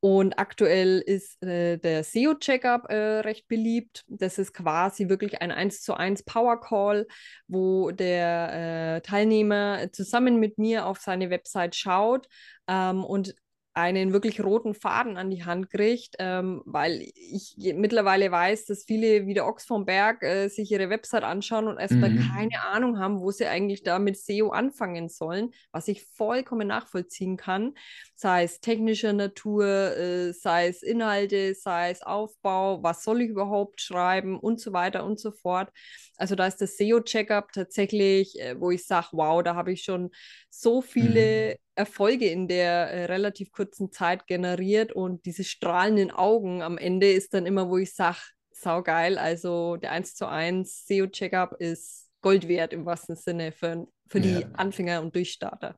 Und 0.02 0.38
aktuell 0.40 1.00
ist 1.00 1.42
äh, 1.44 1.78
der 1.78 2.04
SEO-Checkup 2.04 2.90
äh, 2.90 3.20
recht 3.20 3.48
beliebt. 3.48 4.04
Das 4.08 4.38
ist 4.38 4.52
quasi 4.52 5.10
wirklich 5.10 5.42
ein 5.42 5.52
1 5.52 5.82
zu 5.82 5.94
1 5.94 6.24
Power 6.24 6.60
Call, 6.60 7.08
wo 7.48 7.92
der 7.92 8.98
äh, 8.98 9.02
Teilnehmer 9.02 9.92
zusammen 9.94 10.40
mit 10.40 10.58
mir 10.58 10.88
auf 10.88 11.00
seine 11.00 11.30
Website 11.30 11.76
schaut 11.76 12.28
ähm, 12.68 13.06
und 13.06 13.36
einen 13.74 14.12
wirklich 14.12 14.44
roten 14.44 14.74
Faden 14.74 15.16
an 15.18 15.30
die 15.30 15.46
Hand 15.46 15.70
kriegt, 15.70 16.16
ähm, 16.20 16.62
weil 16.66 17.02
ich 17.16 17.56
mittlerweile 17.76 18.30
weiß, 18.30 18.66
dass 18.66 18.84
viele 18.84 19.28
wie 19.28 19.34
der 19.34 19.48
Ochs 19.48 19.66
vom 19.66 19.86
Berg 19.86 20.24
äh, 20.24 20.50
sich 20.50 20.72
ihre 20.72 20.90
Website 20.90 21.24
anschauen 21.24 21.68
und 21.68 21.78
erstmal 21.78 22.10
mhm. 22.10 22.32
keine 22.36 22.64
Ahnung 22.66 23.00
haben, 23.00 23.22
wo 23.22 23.32
sie 23.32 23.46
eigentlich 23.46 23.84
da 23.84 23.98
mit 23.98 24.18
SEO 24.18 24.50
anfangen 24.50 25.08
sollen, 25.08 25.52
was 25.72 25.88
ich 25.88 26.04
vollkommen 26.04 26.68
nachvollziehen 26.68 27.38
kann, 27.38 27.74
sei 28.22 28.44
es 28.44 28.60
technischer 28.62 29.14
Natur, 29.14 29.66
äh, 29.98 30.32
sei 30.32 30.68
es 30.68 30.84
Inhalte, 30.84 31.56
sei 31.56 31.90
es 31.90 32.04
Aufbau, 32.04 32.84
was 32.84 33.04
soll 33.04 33.22
ich 33.22 33.30
überhaupt 33.30 33.82
schreiben 33.82 34.40
und 34.40 34.60
so 34.62 34.74
weiter 34.74 35.06
und 35.06 35.20
so 35.20 35.32
fort. 35.32 35.72
Also 36.18 36.36
da 36.36 36.46
ist 36.46 36.62
das 36.62 36.78
SEO-Checkup 36.78 37.52
tatsächlich, 37.52 38.40
äh, 38.40 38.60
wo 38.60 38.70
ich 38.70 38.86
sage, 38.86 39.08
wow, 39.14 39.42
da 39.42 39.56
habe 39.56 39.72
ich 39.72 39.82
schon 39.82 40.12
so 40.52 40.84
viele 40.84 41.54
mhm. 41.54 41.58
Erfolge 41.74 42.28
in 42.28 42.48
der 42.48 42.92
äh, 42.92 43.06
relativ 43.06 43.52
kurzen 43.52 43.92
Zeit 43.92 44.28
generiert 44.28 44.92
und 44.94 45.26
diese 45.26 45.44
strahlenden 45.44 46.12
Augen 46.12 46.62
am 46.62 46.78
Ende 46.78 47.12
ist 47.12 47.34
dann 47.34 47.48
immer, 47.48 47.70
wo 47.70 47.80
ich 47.80 47.96
sage, 47.96 48.20
saugeil, 48.52 49.18
also 49.18 49.78
der 49.78 49.94
1 49.94 50.14
zu 50.14 50.28
1 50.28 50.86
SEO-Checkup 50.86 51.56
ist 51.60 52.12
Gold 52.22 52.48
wert 52.48 52.72
im 52.72 52.86
wahrsten 52.86 53.16
Sinne 53.16 53.52
für, 53.52 53.88
für 54.08 54.22
die 54.22 54.42
ja. 54.42 54.50
Anfänger 54.54 55.02
und 55.02 55.16
Durchstarter. 55.16 55.76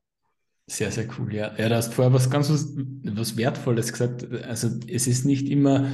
Sehr, 0.68 0.92
sehr 0.92 1.08
cool, 1.20 1.34
ja. 1.34 1.54
Ja, 1.58 1.68
du 1.70 1.76
hast 1.76 1.94
vorher 1.94 2.14
was 2.14 2.30
ganz 2.30 2.50
was, 2.50 2.74
was 2.76 3.36
Wertvolles 3.38 3.92
gesagt. 3.92 4.32
Also 4.44 4.70
es 4.88 5.08
ist 5.08 5.26
nicht 5.26 5.50
immer 5.50 5.90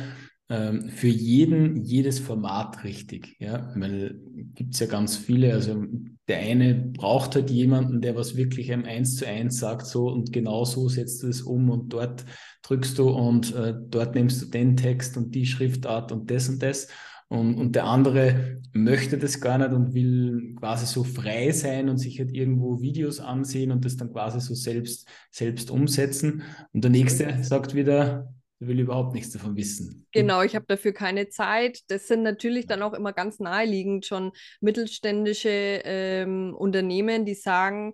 ähm, 0.47 0.89
für 0.89 1.07
jeden 1.07 1.83
jedes 1.83 2.19
Format 2.19 2.83
richtig. 2.83 3.35
Ja, 3.39 3.71
weil 3.75 4.19
gibt 4.53 4.75
es 4.75 4.79
ja 4.79 4.85
ganz 4.85 5.17
viele. 5.17 5.53
Also 5.53 5.83
der 6.27 6.37
eine 6.39 6.75
braucht 6.75 7.33
halt 7.33 7.49
jemanden, 7.49 8.01
der 8.01 8.15
was 8.15 8.35
wirklich 8.37 8.71
einem 8.71 8.85
eins 8.85 9.15
zu 9.15 9.25
eins 9.27 9.57
sagt, 9.57 9.87
so 9.87 10.07
und 10.07 10.31
genau 10.31 10.65
so 10.65 10.87
setzt 10.87 11.23
du 11.23 11.27
es 11.27 11.41
um 11.41 11.71
und 11.71 11.91
dort 11.91 12.25
drückst 12.61 12.99
du 12.99 13.09
und 13.09 13.55
äh, 13.55 13.73
dort 13.89 14.13
nimmst 14.13 14.39
du 14.41 14.45
den 14.45 14.77
Text 14.77 15.17
und 15.17 15.33
die 15.33 15.47
Schriftart 15.47 16.11
und 16.11 16.29
das 16.29 16.47
und 16.47 16.61
das. 16.61 16.89
Und, 17.29 17.55
und 17.55 17.75
der 17.75 17.85
andere 17.85 18.59
möchte 18.73 19.17
das 19.17 19.39
gar 19.39 19.57
nicht 19.57 19.71
und 19.71 19.93
will 19.93 20.55
quasi 20.59 20.85
so 20.85 21.03
frei 21.03 21.51
sein 21.51 21.89
und 21.89 21.97
sich 21.97 22.19
halt 22.19 22.31
irgendwo 22.31 22.81
Videos 22.81 23.19
ansehen 23.19 23.71
und 23.71 23.85
das 23.85 23.97
dann 23.97 24.11
quasi 24.11 24.41
so 24.41 24.53
selbst, 24.53 25.07
selbst 25.31 25.71
umsetzen. 25.71 26.43
Und 26.73 26.83
der 26.83 26.91
nächste 26.91 27.43
sagt 27.43 27.75
wieder, 27.75 28.33
ich 28.59 28.67
will 28.67 28.79
überhaupt 28.79 29.13
nichts 29.13 29.31
davon 29.31 29.55
wissen. 29.55 30.05
Genau, 30.11 30.41
ich 30.41 30.55
habe 30.55 30.65
dafür 30.67 30.91
keine 30.91 31.29
Zeit. 31.29 31.79
Das 31.87 32.07
sind 32.07 32.23
natürlich 32.23 32.65
dann 32.65 32.81
auch 32.81 32.93
immer 32.93 33.13
ganz 33.13 33.39
naheliegend 33.39 34.05
schon 34.05 34.31
mittelständische 34.59 35.49
ähm, 35.49 36.53
Unternehmen, 36.55 37.25
die 37.25 37.35
sagen, 37.35 37.93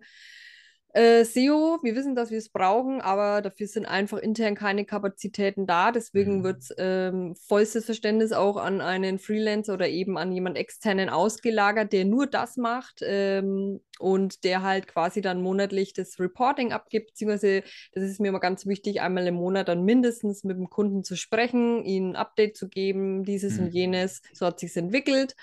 äh, 0.95 1.25
SEO, 1.25 1.79
wir 1.83 1.93
wissen, 1.93 2.15
dass 2.15 2.31
wir 2.31 2.37
es 2.37 2.47
brauchen, 2.47 3.01
aber 3.01 3.41
dafür 3.41 3.67
sind 3.67 3.85
einfach 3.85 4.17
intern 4.17 4.55
keine 4.55 4.85
Kapazitäten 4.85 5.67
da. 5.67 5.91
Deswegen 5.91 6.37
mhm. 6.37 6.43
wird 6.45 6.63
ähm, 6.77 7.35
vollstes 7.35 7.83
Verständnis 7.83 8.31
auch 8.31 8.55
an 8.55 8.79
einen 8.79 9.19
Freelancer 9.19 9.73
oder 9.73 9.89
eben 9.89 10.17
an 10.17 10.31
jemand 10.31 10.57
externen 10.57 11.09
ausgelagert, 11.09 11.91
der 11.91 12.05
nur 12.05 12.27
das 12.27 12.55
macht 12.55 13.01
ähm, 13.01 13.81
und 13.99 14.45
der 14.45 14.61
halt 14.61 14.87
quasi 14.87 15.19
dann 15.19 15.41
monatlich 15.41 15.91
das 15.91 16.17
Reporting 16.17 16.71
abgibt, 16.71 17.07
beziehungsweise 17.07 17.63
das 17.91 18.05
ist 18.05 18.21
mir 18.21 18.29
immer 18.29 18.39
ganz 18.39 18.65
wichtig, 18.65 19.01
einmal 19.01 19.27
im 19.27 19.35
Monat 19.35 19.67
dann 19.67 19.83
mindestens 19.83 20.45
mit 20.45 20.55
dem 20.57 20.69
Kunden 20.69 21.03
zu 21.03 21.17
sprechen, 21.17 21.83
ihnen 21.83 22.11
ein 22.11 22.15
Update 22.15 22.55
zu 22.55 22.69
geben, 22.69 23.25
dieses 23.25 23.57
mhm. 23.57 23.65
und 23.65 23.73
jenes, 23.73 24.21
so 24.31 24.45
hat 24.45 24.61
sich 24.61 24.73
entwickelt. 24.77 25.35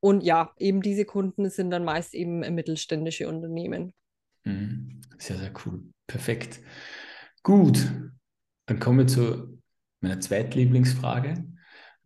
Und 0.00 0.22
ja, 0.22 0.52
eben 0.58 0.82
diese 0.82 1.06
Kunden 1.06 1.48
sind 1.48 1.70
dann 1.70 1.84
meist 1.84 2.12
eben 2.12 2.40
mittelständische 2.54 3.28
Unternehmen. 3.28 3.94
Mhm. 4.44 5.00
Sehr, 5.18 5.38
sehr 5.38 5.52
cool. 5.64 5.82
Perfekt. 6.06 6.60
Gut, 7.42 7.78
dann 8.66 8.80
kommen 8.80 8.98
wir 8.98 9.06
zu 9.06 9.58
meiner 10.00 10.20
zweitlieblingsfrage. 10.20 11.44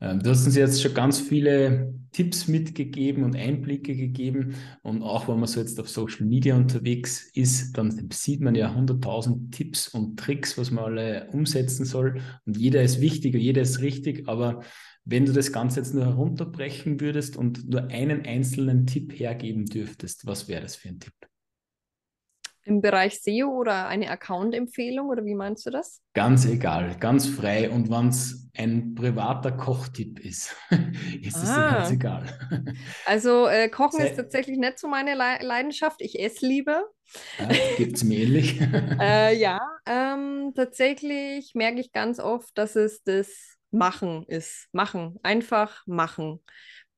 Ähm, 0.01 0.21
du 0.21 0.31
hast 0.31 0.45
uns 0.45 0.57
jetzt 0.57 0.83
schon 0.83 0.95
ganz 0.95 1.21
viele 1.21 1.95
Tipps 2.13 2.47
mitgegeben 2.49 3.25
und 3.25 3.37
Einblicke 3.37 3.97
gegeben. 3.97 4.55
Und 4.83 5.03
auch 5.03 5.29
wenn 5.29 5.39
man 5.39 5.49
so 5.49 5.61
jetzt 5.61 5.79
auf 5.81 5.89
Social 5.89 6.27
Media 6.27 6.57
unterwegs 6.57 7.31
ist, 7.35 7.77
dann 7.77 8.09
sieht 8.13 8.41
man 8.41 8.55
ja 8.55 8.75
100.000 8.75 9.51
Tipps 9.53 9.89
und 9.89 10.19
Tricks, 10.19 10.57
was 10.59 10.71
man 10.71 10.85
alle 10.85 11.29
umsetzen 11.33 11.85
soll. 11.85 12.21
Und 12.47 12.57
jeder 12.57 12.83
ist 12.83 13.01
wichtig 13.01 13.35
und 13.35 13.41
jeder 13.41 13.63
ist 13.63 13.81
richtig. 13.81 14.29
Aber 14.29 14.63
wenn 15.05 15.27
du 15.27 15.33
das 15.33 15.53
Ganze 15.53 15.81
jetzt 15.81 15.95
nur 15.95 16.07
herunterbrechen 16.07 17.01
würdest 17.01 17.37
und 17.37 17.69
nur 17.69 17.89
einen 17.89 18.25
einzelnen 18.25 18.87
Tipp 18.87 19.13
hergeben 19.19 19.67
dürftest, 19.67 20.27
was 20.27 20.49
wäre 20.49 20.63
das 20.63 20.77
für 20.77 20.89
ein 20.89 21.01
Tipp? 21.01 21.15
Im 22.65 22.81
Bereich 22.81 23.21
SEO 23.21 23.49
oder 23.49 23.89
eine 23.89 24.11
Account-Empfehlung 24.11 25.09
oder 25.09 25.25
wie 25.25 25.35
meinst 25.35 25.67
du 25.67 25.71
das? 25.71 26.01
Ganz 26.15 26.47
egal, 26.47 26.97
ganz 26.99 27.27
frei. 27.27 27.71
Und 27.71 27.91
wenn 27.91 28.09
es 28.09 28.49
ein 28.57 28.95
privater 28.95 29.53
Kochtipp 29.53 30.19
ist, 30.21 30.57
ist 31.23 31.37
es 31.37 31.51
ah. 31.51 31.75
ganz 31.75 31.91
egal. 31.91 32.25
Also 33.07 33.47
äh, 33.47 33.69
Kochen 33.69 34.01
Sei 34.01 34.09
ist 34.09 34.17
tatsächlich 34.17 34.59
nicht 34.59 34.79
so 34.79 34.89
meine 34.89 35.15
Le 35.15 35.39
Leidenschaft. 35.47 36.01
Ich 36.01 36.19
esse 36.19 36.47
lieber. 36.47 36.85
Ja, 37.39 37.49
Gibt 37.77 37.97
es 37.97 38.05
mir 38.05 38.21
ähnlich? 38.21 38.61
äh, 39.01 39.37
ja, 39.37 39.61
ähm, 39.87 40.53
tatsächlich 40.55 41.55
merke 41.55 41.81
ich 41.81 41.93
ganz 41.93 42.19
oft, 42.19 42.57
dass 42.57 42.77
es 42.77 43.03
das 43.03 43.57
Machen 43.71 44.25
ist. 44.29 44.69
Machen, 44.73 45.19
einfach 45.23 45.87
machen 45.87 46.41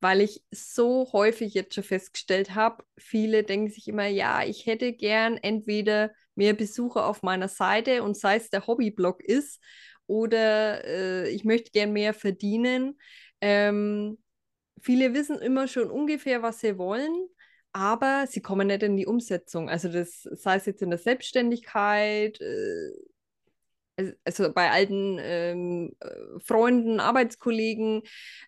weil 0.07 0.21
ich 0.21 0.41
so 0.53 1.11
häufig 1.13 1.53
jetzt 1.55 1.75
schon 1.75 1.83
festgestellt 1.83 2.55
habe, 2.55 2.85
viele 2.97 3.43
denken 3.43 3.71
sich 3.71 3.89
immer, 3.89 4.07
ja, 4.07 4.45
ich 4.45 4.65
hätte 4.65 4.93
gern 4.93 5.37
entweder 5.37 6.13
mehr 6.37 6.55
Besucher 6.55 7.07
auf 7.07 7.25
meiner 7.25 7.49
Seite 7.49 8.05
und 8.05 8.17
sei 8.17 8.37
es 8.37 8.49
der 8.49 8.69
Hobbyblog 8.69 9.21
ist 9.21 9.61
oder 10.07 10.85
äh, 10.85 11.29
ich 11.31 11.43
möchte 11.45 11.73
gern 11.73 11.93
mehr 11.93 12.15
verdienen. 12.15 13.01
Ähm, 13.41 14.19
viele 14.81 15.13
wissen 15.13 15.41
immer 15.41 15.67
schon 15.67 15.91
ungefähr, 15.91 16.41
was 16.41 16.61
sie 16.61 16.79
wollen, 16.79 17.27
aber 17.73 18.29
sie 18.29 18.43
kommen 18.43 18.69
nicht 18.69 18.85
in 18.85 18.97
die 18.97 19.07
Umsetzung. 19.07 19.69
Also 19.69 19.89
das 19.89 20.23
sei 20.23 20.55
es 20.55 20.67
jetzt 20.67 20.83
in 20.83 20.91
der 20.91 21.01
Selbstständigkeit, 21.01 22.41
äh, 22.41 22.93
also 24.25 24.53
bei 24.53 24.71
alten 24.71 25.19
ähm, 25.21 25.93
äh, 26.01 26.41
Freunden, 26.41 27.01
Arbeitskollegen, 27.01 28.03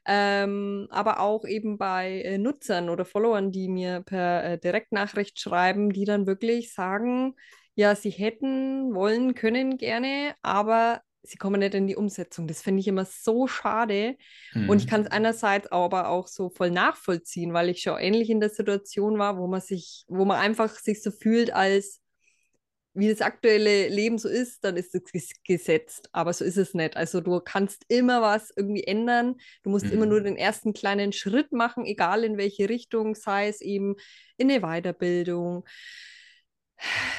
ähm, 0.06 0.88
aber 0.90 1.20
auch 1.20 1.44
eben 1.44 1.78
bei 1.78 2.22
äh, 2.22 2.38
Nutzern 2.38 2.88
oder 2.88 3.04
Followern, 3.04 3.50
die 3.50 3.68
mir 3.68 4.02
per 4.02 4.44
äh, 4.44 4.58
Direktnachricht 4.58 5.40
schreiben, 5.40 5.90
die 5.92 6.04
dann 6.04 6.26
wirklich 6.26 6.72
sagen, 6.72 7.34
ja, 7.74 7.94
sie 7.94 8.10
hätten, 8.10 8.94
wollen, 8.94 9.34
können 9.34 9.76
gerne, 9.76 10.34
aber 10.42 11.00
sie 11.22 11.36
kommen 11.36 11.60
nicht 11.60 11.74
in 11.74 11.86
die 11.86 11.96
Umsetzung. 11.96 12.46
Das 12.48 12.62
finde 12.62 12.80
ich 12.80 12.88
immer 12.88 13.04
so 13.04 13.46
schade. 13.46 14.16
Mhm. 14.52 14.68
Und 14.68 14.78
ich 14.78 14.86
kann 14.86 15.02
es 15.02 15.10
einerseits 15.10 15.70
aber 15.70 16.08
auch 16.08 16.26
so 16.26 16.50
voll 16.50 16.70
nachvollziehen, 16.70 17.52
weil 17.52 17.68
ich 17.68 17.82
schon 17.82 17.98
ähnlich 17.98 18.30
in 18.30 18.40
der 18.40 18.50
Situation 18.50 19.18
war, 19.18 19.38
wo 19.38 19.46
man 19.46 19.60
sich, 19.60 20.04
wo 20.08 20.24
man 20.24 20.38
einfach 20.38 20.76
sich 20.76 21.02
so 21.02 21.10
fühlt, 21.10 21.52
als 21.52 22.00
wie 22.98 23.08
das 23.08 23.20
aktuelle 23.20 23.88
Leben 23.88 24.18
so 24.18 24.28
ist, 24.28 24.64
dann 24.64 24.76
ist 24.76 24.92
es 24.94 25.32
gesetzt. 25.44 26.08
Aber 26.12 26.32
so 26.32 26.44
ist 26.44 26.56
es 26.56 26.74
nicht. 26.74 26.96
Also 26.96 27.20
du 27.20 27.38
kannst 27.40 27.84
immer 27.86 28.20
was 28.22 28.52
irgendwie 28.56 28.82
ändern. 28.82 29.36
Du 29.62 29.70
musst 29.70 29.86
mhm. 29.86 29.92
immer 29.92 30.06
nur 30.06 30.20
mhm. 30.20 30.24
den 30.24 30.36
ersten 30.36 30.72
kleinen 30.72 31.12
Schritt 31.12 31.52
machen, 31.52 31.86
egal 31.86 32.24
in 32.24 32.36
welche 32.36 32.68
Richtung, 32.68 33.14
sei 33.14 33.48
es 33.48 33.60
eben 33.60 33.94
in 34.36 34.50
eine 34.50 34.60
Weiterbildung, 34.62 35.64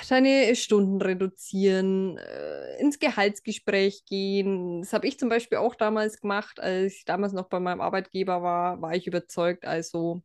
deine 0.09 0.53
Stunden 0.55 1.01
reduzieren, 1.01 2.17
äh, 2.17 2.79
ins 2.81 2.99
Gehaltsgespräch 2.99 4.03
gehen. 4.05 4.81
Das 4.81 4.91
habe 4.91 5.07
ich 5.07 5.17
zum 5.17 5.29
Beispiel 5.29 5.59
auch 5.59 5.75
damals 5.75 6.19
gemacht, 6.19 6.59
als 6.59 6.93
ich 6.95 7.05
damals 7.05 7.31
noch 7.31 7.47
bei 7.47 7.59
meinem 7.61 7.79
Arbeitgeber 7.79 8.41
war, 8.41 8.81
war 8.81 8.95
ich 8.95 9.07
überzeugt, 9.07 9.65
also 9.65 10.23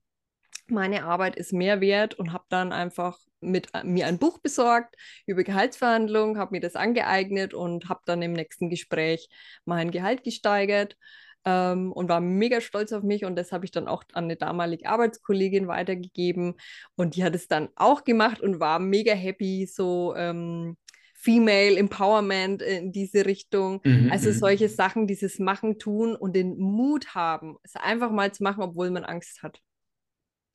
meine 0.70 1.04
Arbeit 1.04 1.36
ist 1.36 1.52
mehr 1.52 1.80
wert 1.80 2.14
und 2.14 2.32
habe 2.32 2.44
dann 2.48 2.72
einfach 2.72 3.18
mit 3.40 3.68
äh, 3.74 3.84
mir 3.84 4.06
ein 4.06 4.18
Buch 4.18 4.38
besorgt 4.38 4.96
über 5.26 5.44
Gehaltsverhandlungen, 5.44 6.38
habe 6.38 6.52
mir 6.52 6.60
das 6.60 6.76
angeeignet 6.76 7.54
und 7.54 7.88
habe 7.88 8.00
dann 8.06 8.22
im 8.22 8.32
nächsten 8.32 8.70
Gespräch 8.70 9.28
mein 9.64 9.90
Gehalt 9.90 10.24
gesteigert 10.24 10.96
ähm, 11.44 11.92
und 11.92 12.08
war 12.08 12.20
mega 12.20 12.60
stolz 12.60 12.92
auf 12.92 13.02
mich 13.02 13.24
und 13.24 13.36
das 13.36 13.52
habe 13.52 13.64
ich 13.64 13.70
dann 13.70 13.88
auch 13.88 14.04
an 14.12 14.24
eine 14.24 14.36
damalige 14.36 14.88
Arbeitskollegin 14.88 15.68
weitergegeben 15.68 16.54
und 16.96 17.16
die 17.16 17.24
hat 17.24 17.34
es 17.34 17.48
dann 17.48 17.68
auch 17.76 18.04
gemacht 18.04 18.40
und 18.40 18.60
war 18.60 18.78
mega 18.78 19.12
happy, 19.12 19.66
so 19.66 20.14
ähm, 20.16 20.76
Female 21.24 21.76
Empowerment 21.78 22.60
in 22.60 22.92
diese 22.92 23.24
Richtung. 23.24 23.80
Mhm, 23.82 24.10
also 24.12 24.28
mhm. 24.28 24.34
solche 24.34 24.68
Sachen, 24.68 25.06
dieses 25.06 25.38
Machen, 25.38 25.78
Tun 25.78 26.14
und 26.14 26.36
den 26.36 26.58
Mut 26.58 27.14
haben, 27.14 27.56
es 27.62 27.76
einfach 27.76 28.10
mal 28.10 28.30
zu 28.32 28.42
machen, 28.42 28.62
obwohl 28.62 28.90
man 28.90 29.04
Angst 29.04 29.42
hat. 29.42 29.62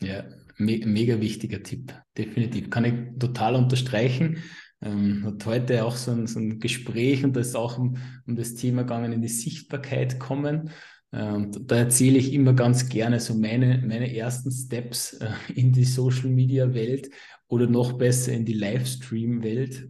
Ja, 0.01 0.23
me 0.57 0.79
mega 0.85 1.19
wichtiger 1.19 1.61
Tipp, 1.63 1.93
definitiv. 2.17 2.69
Kann 2.69 2.85
ich 2.85 3.19
total 3.19 3.55
unterstreichen. 3.55 4.43
ähm, 4.81 5.25
hat 5.25 5.45
heute 5.45 5.83
auch 5.83 5.95
so 5.95 6.11
ein, 6.11 6.27
so 6.27 6.39
ein 6.39 6.59
Gespräch 6.59 7.23
und 7.23 7.35
da 7.35 7.41
ist 7.41 7.55
auch 7.55 7.77
um, 7.77 7.97
um 8.25 8.35
das 8.35 8.55
Thema 8.55 8.83
gegangen, 8.83 9.11
in 9.11 9.21
die 9.21 9.27
Sichtbarkeit 9.27 10.19
kommen. 10.19 10.71
Und 11.11 11.71
da 11.71 11.77
erzähle 11.77 12.19
ich 12.19 12.33
immer 12.33 12.53
ganz 12.53 12.87
gerne 12.87 13.19
so 13.19 13.33
meine, 13.33 13.83
meine 13.85 14.15
ersten 14.15 14.51
Steps 14.51 15.13
äh, 15.13 15.31
in 15.55 15.73
die 15.73 15.85
Social 15.85 16.29
Media 16.29 16.73
Welt 16.73 17.09
oder 17.47 17.67
noch 17.67 17.93
besser 17.93 18.31
in 18.31 18.45
die 18.45 18.53
Livestream 18.53 19.41
Welt. 19.43 19.89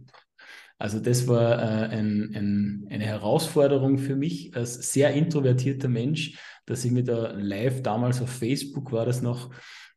Also 0.78 0.98
das 0.98 1.28
war 1.28 1.58
äh, 1.58 1.88
ein, 1.94 2.34
ein, 2.34 2.86
eine 2.88 3.04
Herausforderung 3.04 3.98
für 3.98 4.16
mich 4.16 4.56
als 4.56 4.92
sehr 4.92 5.12
introvertierter 5.12 5.88
Mensch, 5.88 6.38
dass 6.64 6.86
ich 6.86 6.90
mir 6.90 7.04
da 7.04 7.32
live 7.32 7.82
damals 7.82 8.22
auf 8.22 8.30
Facebook 8.30 8.90
war 8.90 9.04
das 9.04 9.20
noch, 9.20 9.50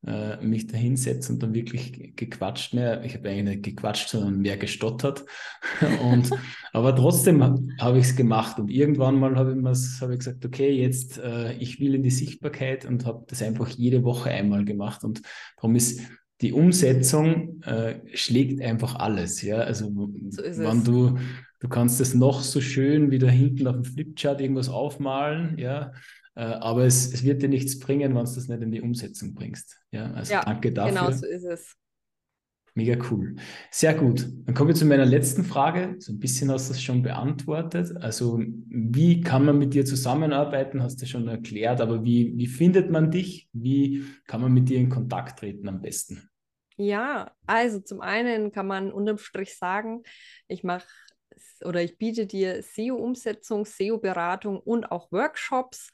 äh, 0.05 0.43
mich 0.43 0.67
da 0.67 0.77
hinsetze 0.77 1.33
und 1.33 1.41
dann 1.41 1.53
wirklich 1.53 2.15
gequatscht. 2.15 2.73
Mehr. 2.73 3.03
Ich 3.03 3.15
habe 3.15 3.29
eigentlich 3.29 3.55
nicht 3.55 3.63
gequatscht, 3.63 4.09
sondern 4.09 4.41
mehr 4.41 4.57
gestottert. 4.57 5.25
und, 6.03 6.29
aber 6.73 6.95
trotzdem 6.95 7.41
habe 7.79 7.97
ich 7.97 8.05
es 8.05 8.15
gemacht 8.15 8.59
und 8.59 8.69
irgendwann 8.69 9.19
mal 9.19 9.35
habe 9.35 9.53
ich, 9.53 10.01
hab 10.01 10.09
ich 10.09 10.19
gesagt, 10.19 10.45
okay, 10.45 10.71
jetzt 10.71 11.19
äh, 11.19 11.53
ich 11.53 11.79
will 11.79 11.95
in 11.95 12.03
die 12.03 12.11
Sichtbarkeit 12.11 12.85
und 12.85 13.05
habe 13.05 13.25
das 13.27 13.41
einfach 13.41 13.69
jede 13.69 14.03
Woche 14.03 14.29
einmal 14.29 14.65
gemacht 14.65 15.03
und 15.03 15.21
darum 15.55 15.75
ist 15.75 16.01
die 16.41 16.51
Umsetzung 16.51 17.61
äh, 17.63 17.95
schlägt 18.13 18.61
einfach 18.61 18.95
alles. 18.95 19.41
Ja? 19.41 19.59
Also 19.59 19.85
so 19.85 20.43
wenn 20.43 20.83
du, 20.83 21.17
du 21.59 21.69
kannst 21.69 22.01
es 22.01 22.13
noch 22.13 22.41
so 22.41 22.59
schön 22.59 23.11
wie 23.11 23.19
da 23.19 23.27
hinten 23.27 23.67
auf 23.67 23.75
dem 23.75 23.85
Flipchart 23.85 24.41
irgendwas 24.41 24.67
aufmalen, 24.67 25.57
ja, 25.57 25.93
aber 26.35 26.85
es, 26.85 27.13
es 27.13 27.23
wird 27.23 27.41
dir 27.41 27.49
nichts 27.49 27.79
bringen, 27.79 28.15
wenn 28.15 28.25
du 28.25 28.33
das 28.33 28.47
nicht 28.47 28.61
in 28.61 28.71
die 28.71 28.81
Umsetzung 28.81 29.33
bringst. 29.33 29.79
Ja, 29.91 30.11
also 30.11 30.33
ja, 30.33 30.43
danke 30.43 30.71
dafür. 30.71 30.93
Genau 30.93 31.11
so 31.11 31.25
ist 31.25 31.43
es. 31.43 31.75
Mega 32.75 32.97
cool. 33.11 33.35
Sehr 33.69 33.93
gut. 33.93 34.27
Dann 34.45 34.55
kommen 34.55 34.69
wir 34.69 34.75
zu 34.75 34.85
meiner 34.85 35.05
letzten 35.05 35.43
Frage. 35.43 35.95
So 35.99 36.11
ein 36.11 36.19
bisschen 36.19 36.49
hast 36.49 36.69
du 36.69 36.73
das 36.73 36.81
schon 36.81 37.03
beantwortet. 37.03 37.95
Also, 37.97 38.39
wie 38.39 39.21
kann 39.21 39.45
man 39.45 39.59
mit 39.59 39.75
dir 39.75 39.85
zusammenarbeiten? 39.85 40.81
Hast 40.81 40.99
du 40.99 41.05
schon 41.05 41.27
erklärt, 41.27 41.81
aber 41.81 42.03
wie, 42.03 42.33
wie 42.35 42.47
findet 42.47 42.89
man 42.89 43.11
dich? 43.11 43.47
Wie 43.53 44.03
kann 44.25 44.41
man 44.41 44.51
mit 44.51 44.69
dir 44.69 44.79
in 44.79 44.89
Kontakt 44.89 45.39
treten 45.39 45.69
am 45.69 45.81
besten? 45.81 46.29
Ja, 46.75 47.31
also 47.45 47.79
zum 47.79 48.01
einen 48.01 48.51
kann 48.51 48.65
man 48.65 48.91
unterm 48.91 49.19
Strich 49.19 49.55
sagen, 49.55 50.01
ich 50.47 50.63
mache 50.63 50.87
oder 51.63 51.81
ich 51.81 51.97
biete 51.97 52.25
dir 52.25 52.61
SEO-Umsetzung, 52.61 53.65
SEO-Beratung 53.65 54.59
und 54.59 54.91
auch 54.91 55.11
Workshops 55.11 55.91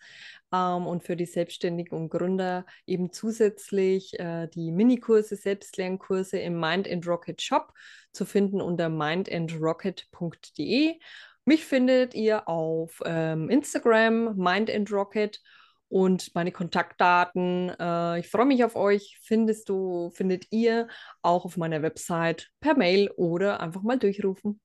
ähm, 0.53 0.87
und 0.87 1.03
für 1.03 1.15
die 1.15 1.25
Selbstständigen 1.25 1.97
und 1.97 2.09
Gründer 2.09 2.65
eben 2.85 3.11
zusätzlich 3.11 4.19
äh, 4.19 4.47
die 4.47 4.71
Minikurse, 4.71 5.35
Selbstlernkurse 5.35 6.39
im 6.39 6.59
Mind 6.59 6.89
and 6.89 7.05
Rocket 7.07 7.41
Shop 7.41 7.73
zu 8.11 8.25
finden 8.25 8.61
unter 8.61 8.89
mindandrocket.de. 8.89 10.99
Mich 11.45 11.65
findet 11.65 12.13
ihr 12.13 12.47
auf 12.47 13.01
ähm, 13.05 13.49
Instagram, 13.49 14.35
Mind 14.35 14.69
and 14.69 14.91
Rocket 14.91 15.41
und 15.87 16.35
meine 16.35 16.51
Kontaktdaten. 16.51 17.69
Äh, 17.79 18.19
ich 18.19 18.29
freue 18.29 18.45
mich 18.45 18.63
auf 18.63 18.75
euch. 18.75 19.19
Findest 19.23 19.69
du, 19.69 20.11
findet 20.11 20.45
ihr 20.51 20.87
auch 21.21 21.45
auf 21.45 21.57
meiner 21.57 21.81
Website 21.81 22.49
per 22.59 22.77
Mail 22.77 23.09
oder 23.17 23.59
einfach 23.59 23.81
mal 23.81 23.97
durchrufen. 23.97 24.59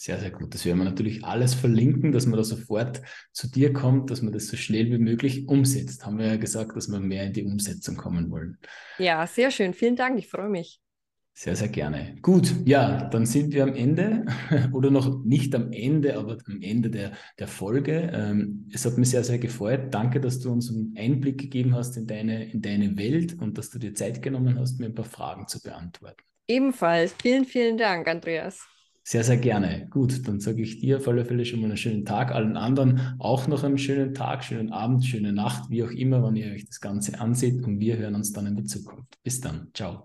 Sehr, 0.00 0.20
sehr 0.20 0.30
gut. 0.30 0.54
Das 0.54 0.64
werden 0.64 0.78
wir 0.78 0.84
natürlich 0.84 1.24
alles 1.24 1.54
verlinken, 1.54 2.12
dass 2.12 2.24
man 2.24 2.36
da 2.36 2.44
sofort 2.44 3.02
zu 3.32 3.50
dir 3.50 3.72
kommt, 3.72 4.12
dass 4.12 4.22
man 4.22 4.32
das 4.32 4.46
so 4.46 4.56
schnell 4.56 4.92
wie 4.92 4.98
möglich 4.98 5.48
umsetzt. 5.48 6.06
Haben 6.06 6.18
wir 6.18 6.26
ja 6.26 6.36
gesagt, 6.36 6.76
dass 6.76 6.88
wir 6.88 7.00
mehr 7.00 7.24
in 7.24 7.32
die 7.32 7.42
Umsetzung 7.42 7.96
kommen 7.96 8.30
wollen. 8.30 8.58
Ja, 8.98 9.26
sehr 9.26 9.50
schön. 9.50 9.74
Vielen 9.74 9.96
Dank. 9.96 10.16
Ich 10.20 10.28
freue 10.28 10.50
mich. 10.50 10.80
Sehr, 11.34 11.56
sehr 11.56 11.66
gerne. 11.66 12.16
Gut, 12.22 12.54
ja, 12.64 13.08
dann 13.10 13.26
sind 13.26 13.52
wir 13.52 13.64
am 13.64 13.74
Ende 13.74 14.24
oder 14.72 14.92
noch 14.92 15.24
nicht 15.24 15.52
am 15.56 15.72
Ende, 15.72 16.16
aber 16.16 16.38
am 16.46 16.62
Ende 16.62 16.90
der, 16.90 17.12
der 17.40 17.48
Folge. 17.48 18.12
Ähm, 18.14 18.68
es 18.72 18.86
hat 18.86 18.98
mich 18.98 19.10
sehr, 19.10 19.24
sehr 19.24 19.38
gefreut. 19.40 19.92
Danke, 19.92 20.20
dass 20.20 20.38
du 20.38 20.52
uns 20.52 20.70
einen 20.70 20.94
Einblick 20.96 21.38
gegeben 21.38 21.74
hast 21.74 21.96
in 21.96 22.06
deine, 22.06 22.48
in 22.52 22.62
deine 22.62 22.96
Welt 22.96 23.36
und 23.40 23.58
dass 23.58 23.70
du 23.70 23.80
dir 23.80 23.94
Zeit 23.94 24.22
genommen 24.22 24.60
hast, 24.60 24.78
mir 24.78 24.86
ein 24.86 24.94
paar 24.94 25.04
Fragen 25.04 25.48
zu 25.48 25.60
beantworten. 25.60 26.22
Ebenfalls. 26.46 27.16
Vielen, 27.20 27.44
vielen 27.44 27.78
Dank, 27.78 28.06
Andreas. 28.06 28.64
Sehr, 29.08 29.24
sehr 29.24 29.38
gerne. 29.38 29.86
Gut, 29.88 30.28
dann 30.28 30.38
sage 30.38 30.60
ich 30.60 30.80
dir 30.80 30.98
auf 30.98 31.08
alle 31.08 31.24
Fälle 31.24 31.46
schon 31.46 31.60
mal 31.60 31.68
einen 31.68 31.78
schönen 31.78 32.04
Tag, 32.04 32.30
allen 32.30 32.58
anderen 32.58 33.16
auch 33.18 33.46
noch 33.48 33.64
einen 33.64 33.78
schönen 33.78 34.12
Tag, 34.12 34.44
schönen 34.44 34.70
Abend, 34.70 35.02
schöne 35.02 35.32
Nacht, 35.32 35.70
wie 35.70 35.82
auch 35.82 35.90
immer, 35.90 36.22
wann 36.22 36.36
ihr 36.36 36.52
euch 36.52 36.66
das 36.66 36.78
Ganze 36.78 37.18
ansieht 37.18 37.64
und 37.64 37.80
wir 37.80 37.96
hören 37.96 38.16
uns 38.16 38.34
dann 38.34 38.44
in 38.44 38.56
der 38.56 38.66
Zukunft. 38.66 39.16
Bis 39.22 39.40
dann. 39.40 39.68
Ciao. 39.72 39.96